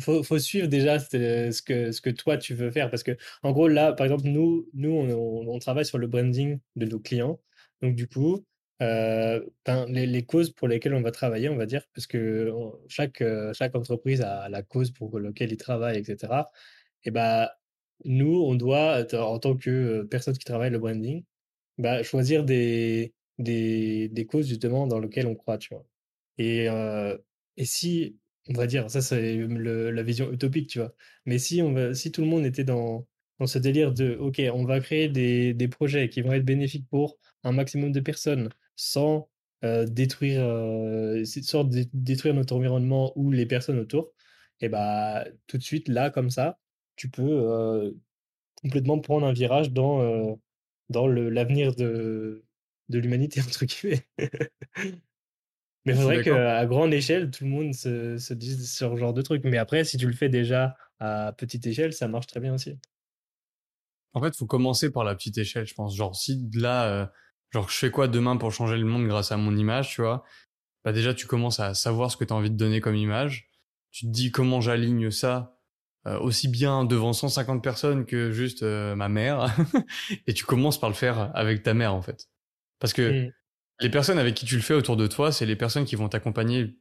faut, 0.00 0.22
faut 0.22 0.38
suivre 0.38 0.68
déjà 0.68 0.98
ce 0.98 1.62
que, 1.62 1.92
ce 1.92 2.00
que 2.00 2.10
toi 2.10 2.36
tu 2.38 2.54
veux 2.54 2.70
faire. 2.70 2.90
Parce 2.90 3.02
que, 3.02 3.16
en 3.42 3.52
gros, 3.52 3.68
là, 3.68 3.92
par 3.92 4.06
exemple, 4.06 4.28
nous, 4.28 4.68
nous 4.74 4.90
on, 4.92 5.58
travaille 5.58 5.84
sur 5.86 5.98
le 5.98 6.06
branding 6.06 6.60
de 6.76 6.86
nos 6.86 7.00
clients. 7.00 7.40
Donc, 7.82 7.94
du 7.96 8.06
coup, 8.08 8.44
euh, 8.82 9.44
ben, 9.66 9.86
les, 9.86 10.24
causes 10.24 10.50
pour 10.50 10.68
lesquelles 10.68 10.94
on 10.94 11.02
va 11.02 11.10
travailler, 11.10 11.48
on 11.48 11.56
va 11.56 11.66
dire, 11.66 11.82
parce 11.94 12.06
que 12.06 12.52
chaque, 12.88 13.20
euh, 13.22 13.52
chaque 13.54 13.74
entreprise 13.74 14.20
a 14.22 14.48
la 14.48 14.62
cause 14.62 14.90
pour 14.92 15.18
laquelle 15.18 15.52
il 15.52 15.56
travaille, 15.56 15.98
etc. 15.98 16.44
Et 17.04 17.10
bah, 17.10 17.52
nous, 18.04 18.42
on 18.42 18.54
doit, 18.54 19.04
en 19.14 19.38
tant 19.38 19.56
que 19.56 19.70
euh, 19.70 20.04
personne 20.04 20.36
qui 20.38 20.44
travaille 20.44 20.70
le 20.70 20.78
branding, 20.78 21.24
bah, 21.78 22.02
choisir 22.02 22.44
des, 22.44 23.14
des, 23.38 24.08
des 24.08 24.26
causes 24.26 24.48
justement 24.48 24.86
dans 24.86 25.00
lesquelles 25.00 25.26
on 25.26 25.34
croit, 25.36 25.58
tu 25.58 25.74
vois. 25.74 25.84
Et, 26.38 26.66
et 27.56 27.64
si, 27.64 28.16
on 28.48 28.54
va 28.54 28.66
dire, 28.66 28.90
ça 28.90 29.00
c'est 29.02 29.36
la 29.46 30.02
vision 30.02 30.32
utopique, 30.32 30.68
tu 30.70 30.78
vois, 30.78 30.94
mais 31.26 31.38
si, 31.38 31.62
on 31.62 31.72
va, 31.72 31.94
si 31.94 32.12
tout 32.12 32.20
le 32.22 32.26
monde 32.28 32.44
était 32.46 32.64
dans, 32.64 33.06
dans 33.38 33.46
ce 33.46 33.58
délire 33.58 33.92
de, 33.92 34.16
OK, 34.16 34.40
on 34.52 34.64
va 34.64 34.80
créer 34.80 35.08
des, 35.08 35.54
des 35.54 35.68
projets 35.68 36.08
qui 36.08 36.22
vont 36.22 36.32
être 36.32 36.44
bénéfiques 36.44 36.88
pour 36.88 37.18
un 37.44 37.52
maximum 37.52 37.92
de 37.92 38.00
personnes 38.00 38.50
sans 38.76 39.28
détruire, 39.62 40.42
sans 41.24 41.64
détruire 41.92 42.34
notre 42.34 42.54
environnement 42.54 43.12
ou 43.16 43.30
les 43.30 43.46
personnes 43.46 43.78
autour, 43.78 44.12
et 44.60 44.68
bah 44.68 45.24
tout 45.46 45.58
de 45.58 45.62
suite 45.62 45.88
là 45.88 46.10
comme 46.10 46.30
ça, 46.30 46.58
tu 46.96 47.10
peux 47.10 47.92
complètement 48.62 48.98
prendre 49.00 49.26
un 49.26 49.32
virage 49.32 49.72
dans 49.72 50.38
dans 50.90 51.06
l'avenir 51.08 51.74
de 51.74 52.44
de 52.88 52.98
l'humanité 52.98 53.40
entre 53.46 53.64
guillemets. 53.66 54.06
Mais 55.88 55.94
il 55.94 56.00
faudrait 56.00 56.22
qu'à 56.22 56.66
grande 56.66 56.92
échelle, 56.92 57.30
tout 57.30 57.44
le 57.44 57.50
monde 57.50 57.74
se, 57.74 58.18
se 58.18 58.34
dise 58.34 58.70
ce 58.70 58.96
genre 58.96 59.12
de 59.12 59.22
truc. 59.22 59.42
Mais 59.44 59.58
après, 59.58 59.84
si 59.84 59.96
tu 59.96 60.06
le 60.06 60.12
fais 60.12 60.28
déjà 60.28 60.76
à 61.00 61.32
petite 61.36 61.66
échelle, 61.66 61.92
ça 61.92 62.08
marche 62.08 62.26
très 62.26 62.40
bien 62.40 62.54
aussi. 62.54 62.76
En 64.14 64.22
fait, 64.22 64.28
il 64.28 64.36
faut 64.36 64.46
commencer 64.46 64.90
par 64.90 65.04
la 65.04 65.14
petite 65.14 65.38
échelle, 65.38 65.66
je 65.66 65.74
pense. 65.74 65.96
Genre, 65.96 66.16
si 66.16 66.48
là, 66.54 67.10
genre 67.50 67.68
je 67.68 67.76
fais 67.76 67.90
quoi 67.90 68.08
demain 68.08 68.36
pour 68.36 68.52
changer 68.52 68.76
le 68.76 68.84
monde 68.84 69.06
grâce 69.06 69.32
à 69.32 69.36
mon 69.36 69.56
image, 69.56 69.90
tu 69.90 70.02
vois, 70.02 70.24
bah 70.84 70.92
déjà 70.92 71.14
tu 71.14 71.26
commences 71.26 71.60
à 71.60 71.74
savoir 71.74 72.10
ce 72.10 72.16
que 72.16 72.24
tu 72.24 72.32
as 72.32 72.36
envie 72.36 72.50
de 72.50 72.56
donner 72.56 72.80
comme 72.80 72.96
image. 72.96 73.48
Tu 73.90 74.06
te 74.06 74.10
dis 74.10 74.30
comment 74.30 74.60
j'aligne 74.60 75.10
ça 75.10 75.58
euh, 76.06 76.18
aussi 76.20 76.48
bien 76.48 76.84
devant 76.84 77.12
150 77.12 77.62
personnes 77.62 78.06
que 78.06 78.30
juste 78.30 78.62
euh, 78.62 78.94
ma 78.94 79.08
mère 79.08 79.54
et 80.26 80.32
tu 80.32 80.44
commences 80.44 80.78
par 80.78 80.88
le 80.88 80.94
faire 80.94 81.30
avec 81.34 81.62
ta 81.62 81.74
mère 81.74 81.94
en 81.94 82.02
fait. 82.02 82.28
Parce 82.78 82.92
que 82.92 83.26
mmh. 83.26 83.32
Les 83.80 83.90
personnes 83.90 84.18
avec 84.18 84.34
qui 84.34 84.46
tu 84.46 84.56
le 84.56 84.62
fais 84.62 84.74
autour 84.74 84.96
de 84.96 85.06
toi, 85.06 85.32
c'est 85.32 85.46
les 85.46 85.56
personnes 85.56 85.84
qui 85.84 85.96
vont 85.96 86.08
t'accompagner 86.08 86.78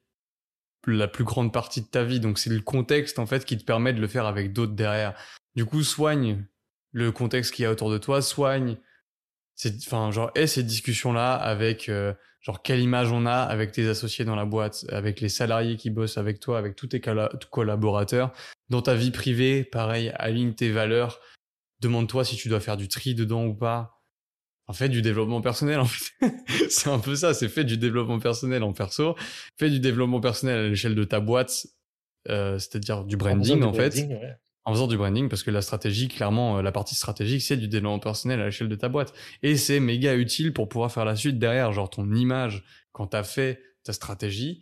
la 0.88 1.08
plus 1.08 1.24
grande 1.24 1.52
partie 1.52 1.82
de 1.82 1.88
ta 1.88 2.04
vie. 2.04 2.20
Donc 2.20 2.40
c'est 2.40 2.50
le 2.50 2.62
contexte 2.62 3.20
en 3.20 3.26
fait 3.26 3.46
qui 3.46 3.58
te 3.58 3.64
permet 3.64 3.94
de 3.94 4.02
le 4.02 4.08
faire 4.08 4.26
avec 4.26 4.54
d'autres 4.54 4.74
derrière. 4.74 5.14
Du 5.56 5.66
coup, 5.66 5.84
soigne 5.84 6.46
le 6.92 7.12
contexte 7.12 7.54
qu'il 7.54 7.64
y 7.64 7.66
a 7.66 7.72
autour 7.72 7.92
de 7.92 7.98
toi, 7.98 8.22
soigne 8.22 8.78
enfin 9.66 10.12
genre 10.12 10.32
et 10.36 10.48
ces 10.48 10.64
discussions 10.64 11.14
là 11.14 11.34
avec 11.34 11.90
euh, 11.90 12.14
genre 12.42 12.62
quelle 12.62 12.80
image 12.80 13.12
on 13.12 13.26
a 13.26 13.38
avec 13.38 13.72
tes 13.72 13.88
associés 13.88 14.26
dans 14.26 14.36
la 14.36 14.46
boîte 14.46 14.86
avec 14.90 15.20
les 15.20 15.30
salariés 15.30 15.78
qui 15.78 15.90
bossent 15.90 16.18
avec 16.18 16.40
toi 16.40 16.60
avec 16.60 16.76
tous 16.76 16.88
tes 16.88 17.02
collaborateurs 17.02 18.32
dans 18.70 18.82
ta 18.82 18.94
vie 18.94 19.12
privée 19.12 19.64
pareil 19.64 20.12
aligne 20.16 20.54
tes 20.54 20.72
valeurs 20.72 21.20
demande-toi 21.80 22.24
si 22.24 22.36
tu 22.36 22.50
dois 22.50 22.60
faire 22.60 22.78
du 22.78 22.88
tri 22.88 23.16
dedans 23.16 23.46
ou 23.46 23.56
pas 23.56 23.97
en 24.68 24.74
fait 24.74 24.90
du 24.90 25.02
développement 25.02 25.42
personnel 25.42 25.80
en 25.82 25.86
fait 25.86 26.34
c'est 26.70 26.90
un 26.90 27.00
peu 27.00 27.16
ça 27.16 27.34
c'est 27.34 27.50
fait 27.50 27.64
du 27.64 27.78
développement 27.78 28.20
personnel 28.20 28.64
en 28.64 28.74
perso 28.74 29.16
fais 29.58 29.70
du 29.70 29.80
développement 29.80 30.20
personnel 30.20 30.58
à 30.58 30.68
l'échelle 30.68 30.96
de 30.96 31.04
ta 31.04 31.20
boîte 31.20 31.68
euh, 32.30 32.60
c'est-à-dire 32.60 33.06
du 33.06 33.18
branding 33.18 33.64
en, 33.64 33.74
fait 33.74 33.96
en 34.68 34.74
faisant 34.74 34.88
du 34.88 34.98
branding 34.98 35.30
parce 35.30 35.44
que 35.44 35.52
la 35.52 35.62
stratégie, 35.62 36.10
clairement, 36.10 36.58
euh, 36.58 36.62
la 36.62 36.74
partie 36.74 36.94
stratégique, 36.94 37.42
c'est 37.42 37.56
du 37.56 37.70
développement 37.70 38.00
personnel 38.00 38.42
à 38.42 38.46
l'échelle 38.48 38.68
de 38.68 38.76
ta 38.76 38.90
boîte. 38.90 39.14
Et 39.42 39.56
c'est 39.56 39.80
méga 39.80 40.14
utile 40.14 40.52
pour 40.52 40.68
pouvoir 40.68 40.92
faire 40.92 41.06
la 41.06 41.16
suite 41.16 41.40
derrière. 41.40 41.72
Genre 41.72 41.90
ton 41.90 42.14
image, 42.14 42.66
quand 42.92 43.08
t'as 43.08 43.24
fait 43.24 43.62
ta 43.86 43.94
stratégie, 43.94 44.62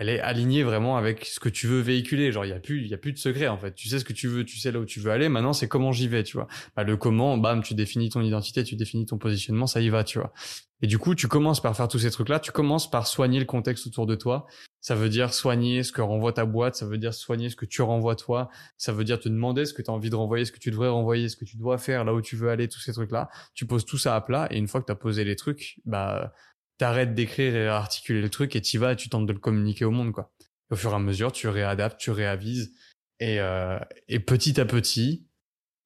elle 0.00 0.08
est 0.08 0.20
alignée 0.20 0.62
vraiment 0.62 0.96
avec 0.96 1.26
ce 1.26 1.38
que 1.38 1.50
tu 1.50 1.66
veux 1.66 1.80
véhiculer. 1.80 2.32
Genre, 2.32 2.46
il 2.46 2.48
y 2.48 2.54
a 2.54 2.58
plus, 2.58 2.80
il 2.80 2.88
y 2.88 2.94
a 2.94 2.96
plus 2.96 3.12
de 3.12 3.18
secret, 3.18 3.48
en 3.48 3.58
fait. 3.58 3.74
Tu 3.74 3.86
sais 3.86 3.98
ce 3.98 4.04
que 4.06 4.14
tu 4.14 4.28
veux, 4.28 4.46
tu 4.46 4.58
sais 4.58 4.72
là 4.72 4.78
où 4.80 4.86
tu 4.86 4.98
veux 4.98 5.10
aller. 5.10 5.28
Maintenant, 5.28 5.52
c'est 5.52 5.68
comment 5.68 5.92
j'y 5.92 6.08
vais, 6.08 6.24
tu 6.24 6.38
vois. 6.38 6.48
Bah, 6.74 6.84
le 6.84 6.96
comment, 6.96 7.36
bam, 7.36 7.62
tu 7.62 7.74
définis 7.74 8.08
ton 8.08 8.22
identité, 8.22 8.64
tu 8.64 8.76
définis 8.76 9.04
ton 9.04 9.18
positionnement, 9.18 9.66
ça 9.66 9.82
y 9.82 9.90
va, 9.90 10.02
tu 10.02 10.18
vois. 10.18 10.32
Et 10.80 10.86
du 10.86 10.96
coup, 10.96 11.14
tu 11.14 11.28
commences 11.28 11.60
par 11.60 11.76
faire 11.76 11.86
tous 11.86 11.98
ces 11.98 12.10
trucs-là. 12.10 12.40
Tu 12.40 12.50
commences 12.50 12.90
par 12.90 13.06
soigner 13.06 13.38
le 13.38 13.44
contexte 13.44 13.86
autour 13.86 14.06
de 14.06 14.14
toi. 14.14 14.46
Ça 14.80 14.94
veut 14.94 15.10
dire 15.10 15.34
soigner 15.34 15.82
ce 15.82 15.92
que 15.92 16.00
renvoie 16.00 16.32
ta 16.32 16.46
boîte, 16.46 16.76
ça 16.76 16.86
veut 16.86 16.96
dire 16.96 17.12
soigner 17.12 17.50
ce 17.50 17.56
que 17.56 17.66
tu 17.66 17.82
renvoies 17.82 18.16
toi, 18.16 18.48
ça 18.78 18.94
veut 18.94 19.04
dire 19.04 19.20
te 19.20 19.28
demander 19.28 19.66
ce 19.66 19.74
que 19.74 19.82
tu 19.82 19.90
as 19.90 19.92
envie 19.92 20.08
de 20.08 20.16
renvoyer, 20.16 20.46
ce 20.46 20.52
que 20.52 20.58
tu 20.58 20.70
devrais 20.70 20.88
renvoyer, 20.88 21.28
ce 21.28 21.36
que 21.36 21.44
tu 21.44 21.58
dois 21.58 21.76
faire, 21.76 22.06
là 22.06 22.14
où 22.14 22.22
tu 22.22 22.34
veux 22.36 22.48
aller, 22.48 22.66
tous 22.66 22.80
ces 22.80 22.94
trucs-là. 22.94 23.28
Tu 23.52 23.66
poses 23.66 23.84
tout 23.84 23.98
ça 23.98 24.16
à 24.16 24.22
plat 24.22 24.48
et 24.50 24.56
une 24.56 24.68
fois 24.68 24.80
que 24.80 24.86
tu 24.86 24.92
as 24.92 24.96
posé 24.96 25.24
les 25.24 25.36
trucs, 25.36 25.76
bah 25.84 26.32
t'arrêtes 26.80 27.14
d'écrire 27.14 27.54
et 27.54 27.66
d'articuler 27.66 28.22
le 28.22 28.30
truc 28.30 28.56
et 28.56 28.62
tu 28.62 28.78
vas 28.78 28.92
et 28.92 28.96
tu 28.96 29.10
tentes 29.10 29.26
de 29.26 29.34
le 29.34 29.38
communiquer 29.38 29.84
au 29.84 29.90
monde 29.90 30.12
quoi. 30.12 30.32
au 30.70 30.76
fur 30.76 30.92
et 30.92 30.94
à 30.94 30.98
mesure, 30.98 31.30
tu 31.30 31.46
réadaptes, 31.46 32.00
tu 32.00 32.10
réavises 32.10 32.72
et, 33.18 33.38
euh, 33.38 33.78
et 34.08 34.18
petit 34.18 34.58
à 34.58 34.64
petit, 34.64 35.26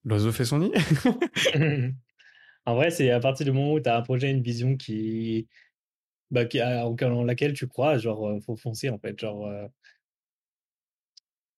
l'oiseau 0.04 0.30
fait 0.30 0.44
son 0.44 0.60
nid. 0.60 0.72
en 2.64 2.74
vrai, 2.76 2.92
c'est 2.92 3.10
à 3.10 3.18
partir 3.18 3.44
du 3.44 3.50
moment 3.50 3.72
où 3.72 3.80
tu 3.80 3.88
as 3.88 3.96
un 3.96 4.02
projet, 4.02 4.30
une 4.30 4.40
vision 4.40 4.76
qui 4.76 5.48
bah, 6.30 6.44
qui, 6.44 6.58
laquelle 6.58 7.54
tu 7.54 7.66
crois, 7.66 7.98
genre, 7.98 8.28
euh, 8.28 8.40
faut 8.40 8.54
foncer 8.54 8.88
en 8.88 8.98
fait. 8.98 9.18
Genre, 9.18 9.48
euh, 9.48 9.66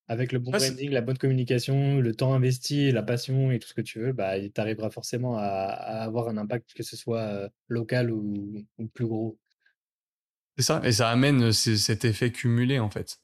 avec 0.08 0.32
le 0.32 0.38
bon 0.38 0.52
branding, 0.52 0.90
la 0.90 1.00
bonne 1.00 1.18
communication, 1.18 2.00
le 2.00 2.14
temps 2.14 2.34
investi, 2.34 2.92
la 2.92 3.02
passion 3.02 3.50
et 3.50 3.58
tout 3.58 3.68
ce 3.68 3.74
que 3.74 3.80
tu 3.80 3.98
veux, 3.98 4.12
bah, 4.12 4.40
tu 4.40 4.60
arriveras 4.60 4.90
forcément 4.90 5.36
à, 5.36 5.44
avoir 5.44 6.28
un 6.28 6.36
impact, 6.36 6.74
que 6.74 6.82
ce 6.82 6.96
soit 6.96 7.22
euh, 7.22 7.48
local 7.68 8.10
ou, 8.10 8.64
plus 8.94 9.06
gros. 9.06 9.38
C'est 10.56 10.64
ça, 10.64 10.80
et 10.84 10.92
ça 10.92 11.10
amène 11.10 11.52
cet 11.52 12.04
effet 12.04 12.30
cumulé 12.30 12.78
en 12.78 12.90
fait. 12.90 13.20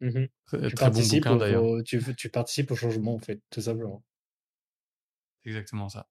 Mmh 0.00 0.26
très, 0.46 0.90
bon 0.90 1.02
bouquin 1.02 1.36
d'ailleurs. 1.36 1.82
Tu, 1.84 2.00
tu 2.16 2.28
participes 2.28 2.70
au 2.70 2.76
changement 2.76 3.14
en 3.14 3.18
fait, 3.18 3.40
tout 3.50 3.60
simplement. 3.60 4.04
Exactement 5.44 5.88
ça. 5.88 6.08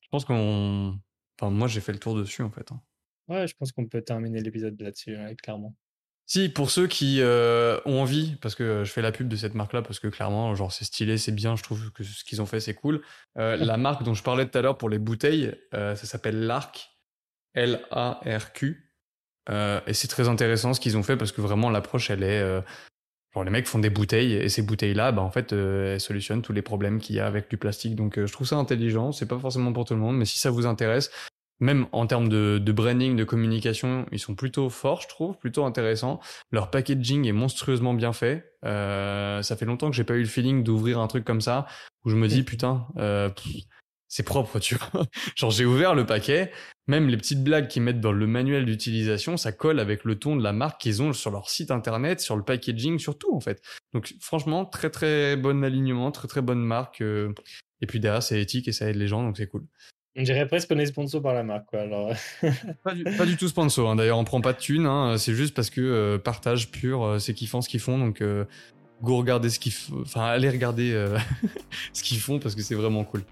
Je 0.00 0.08
pense 0.10 0.24
qu'on. 0.24 0.98
Enfin, 1.38 1.50
moi 1.50 1.68
j'ai 1.68 1.80
fait 1.80 1.92
le 1.92 1.98
tour 1.98 2.14
dessus 2.14 2.42
en 2.42 2.50
fait. 2.50 2.70
Hein. 2.72 2.82
Ouais, 3.28 3.46
je 3.46 3.54
pense 3.54 3.72
qu'on 3.72 3.86
peut 3.86 4.02
terminer 4.02 4.40
l'épisode 4.40 4.80
là-dessus, 4.80 5.16
clairement. 5.42 5.74
Si, 6.30 6.50
pour 6.50 6.70
ceux 6.70 6.86
qui 6.86 7.22
euh, 7.22 7.80
ont 7.86 8.02
envie, 8.02 8.36
parce 8.42 8.54
que 8.54 8.84
je 8.84 8.92
fais 8.92 9.00
la 9.00 9.12
pub 9.12 9.28
de 9.28 9.36
cette 9.36 9.54
marque-là, 9.54 9.80
parce 9.80 9.98
que 9.98 10.08
clairement, 10.08 10.54
genre, 10.54 10.70
c'est 10.70 10.84
stylé, 10.84 11.16
c'est 11.16 11.32
bien, 11.32 11.56
je 11.56 11.62
trouve 11.62 11.90
que 11.90 12.04
ce 12.04 12.22
qu'ils 12.22 12.42
ont 12.42 12.46
fait, 12.46 12.60
c'est 12.60 12.74
cool. 12.74 13.00
Euh, 13.38 13.56
la 13.56 13.78
marque 13.78 14.02
dont 14.02 14.12
je 14.12 14.22
parlais 14.22 14.46
tout 14.46 14.58
à 14.58 14.60
l'heure 14.60 14.76
pour 14.76 14.90
les 14.90 14.98
bouteilles, 14.98 15.54
euh, 15.72 15.96
ça 15.96 16.06
s'appelle 16.06 16.44
L'Arc, 16.44 16.90
L-A-R-Q. 17.54 18.92
et 19.48 19.94
c'est 19.94 20.08
très 20.08 20.28
intéressant 20.28 20.74
ce 20.74 20.80
qu'ils 20.80 20.98
ont 20.98 21.02
fait, 21.02 21.16
parce 21.16 21.32
que 21.32 21.40
vraiment, 21.40 21.70
l'approche, 21.70 22.10
elle 22.10 22.22
est... 22.22 22.42
genre, 23.32 23.44
les 23.44 23.50
mecs 23.50 23.66
font 23.66 23.78
des 23.78 23.88
bouteilles, 23.88 24.34
et 24.34 24.50
ces 24.50 24.60
bouteilles-là, 24.60 25.12
bah, 25.12 25.22
en 25.22 25.30
fait, 25.30 25.54
elles 25.54 25.98
solutionnent 25.98 26.42
tous 26.42 26.52
les 26.52 26.60
problèmes 26.60 27.00
qu'il 27.00 27.16
y 27.16 27.20
a 27.20 27.26
avec 27.26 27.48
du 27.48 27.56
plastique. 27.56 27.96
Donc, 27.96 28.22
je 28.22 28.30
trouve 28.30 28.46
ça 28.46 28.56
intelligent, 28.56 29.12
c'est 29.12 29.24
pas 29.24 29.38
forcément 29.38 29.72
pour 29.72 29.86
tout 29.86 29.94
le 29.94 30.00
monde, 30.00 30.18
mais 30.18 30.26
si 30.26 30.38
ça 30.38 30.50
vous 30.50 30.66
intéresse, 30.66 31.10
même 31.60 31.86
en 31.92 32.06
termes 32.06 32.28
de, 32.28 32.58
de, 32.62 32.72
branding, 32.72 33.16
de 33.16 33.24
communication, 33.24 34.06
ils 34.12 34.18
sont 34.18 34.34
plutôt 34.34 34.70
forts, 34.70 35.02
je 35.02 35.08
trouve, 35.08 35.36
plutôt 35.38 35.64
intéressants. 35.64 36.20
Leur 36.52 36.70
packaging 36.70 37.26
est 37.26 37.32
monstrueusement 37.32 37.94
bien 37.94 38.12
fait. 38.12 38.52
Euh, 38.64 39.42
ça 39.42 39.56
fait 39.56 39.64
longtemps 39.64 39.90
que 39.90 39.96
j'ai 39.96 40.04
pas 40.04 40.14
eu 40.14 40.20
le 40.20 40.26
feeling 40.26 40.62
d'ouvrir 40.62 41.00
un 41.00 41.06
truc 41.06 41.24
comme 41.24 41.40
ça 41.40 41.66
où 42.04 42.10
je 42.10 42.16
me 42.16 42.28
dis 42.28 42.42
putain, 42.42 42.86
euh, 42.96 43.28
c'est 44.08 44.22
propre, 44.22 44.58
tu 44.60 44.76
vois. 44.76 45.04
Genre 45.36 45.50
j'ai 45.50 45.64
ouvert 45.64 45.94
le 45.94 46.06
paquet, 46.06 46.52
même 46.86 47.08
les 47.08 47.16
petites 47.16 47.42
blagues 47.42 47.68
qu'ils 47.68 47.82
mettent 47.82 48.00
dans 48.00 48.12
le 48.12 48.26
manuel 48.26 48.64
d'utilisation, 48.64 49.36
ça 49.36 49.52
colle 49.52 49.80
avec 49.80 50.04
le 50.04 50.18
ton 50.18 50.36
de 50.36 50.42
la 50.42 50.52
marque 50.52 50.80
qu'ils 50.80 51.02
ont 51.02 51.12
sur 51.12 51.30
leur 51.30 51.50
site 51.50 51.70
internet, 51.70 52.20
sur 52.20 52.36
le 52.36 52.44
packaging, 52.44 52.98
sur 52.98 53.18
tout 53.18 53.34
en 53.34 53.40
fait. 53.40 53.62
Donc 53.92 54.14
franchement, 54.20 54.64
très 54.64 54.90
très 54.90 55.36
bon 55.36 55.64
alignement, 55.64 56.10
très 56.12 56.28
très 56.28 56.42
bonne 56.42 56.62
marque. 56.62 57.00
Euh, 57.00 57.32
et 57.80 57.86
puis 57.86 58.00
derrière, 58.00 58.22
c'est 58.22 58.40
éthique 58.40 58.66
et 58.68 58.72
ça 58.72 58.88
aide 58.88 58.96
les 58.96 59.06
gens, 59.06 59.22
donc 59.22 59.36
c'est 59.36 59.46
cool. 59.46 59.66
On 60.18 60.22
dirait 60.22 60.48
presque 60.48 60.68
qu'on 60.68 60.78
est 60.80 60.86
sponsor 60.86 61.22
par 61.22 61.32
la 61.32 61.44
marque, 61.44 61.66
quoi. 61.66 61.80
Alors... 61.80 62.12
pas, 62.82 63.24
du, 63.24 63.36
tout 63.36 63.46
sponsor, 63.46 63.88
hein. 63.88 63.94
d'ailleurs, 63.94 64.18
on 64.18 64.24
prend 64.24 64.40
pas 64.40 64.52
de 64.52 64.58
thunes, 64.58 64.86
hein. 64.86 65.16
c'est 65.16 65.32
juste 65.32 65.54
parce 65.54 65.70
que 65.70 65.80
euh, 65.80 66.18
partage 66.18 66.72
pur, 66.72 67.04
euh, 67.04 67.18
c'est 67.20 67.34
kiffant 67.34 67.62
ce 67.62 67.68
qu'ils 67.68 67.78
font, 67.78 67.98
donc 67.98 68.20
euh, 68.20 68.44
go 69.00 69.16
regarder 69.16 69.48
ce 69.48 69.60
qu'ils 69.60 69.72
font, 69.72 70.00
enfin, 70.00 70.24
allez 70.24 70.50
regarder 70.50 70.92
ce 71.92 72.02
qu'ils 72.02 72.18
font 72.18 72.40
parce 72.40 72.56
que 72.56 72.62
c'est 72.62 72.74
vraiment 72.74 73.04
cool. 73.04 73.22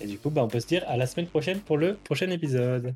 Et 0.00 0.06
du 0.06 0.18
coup, 0.18 0.30
bah, 0.30 0.42
on 0.42 0.48
peut 0.48 0.60
se 0.60 0.66
dire 0.66 0.82
à 0.88 0.96
la 0.96 1.06
semaine 1.06 1.26
prochaine 1.26 1.60
pour 1.60 1.76
le 1.76 1.94
prochain 1.94 2.30
épisode. 2.30 2.94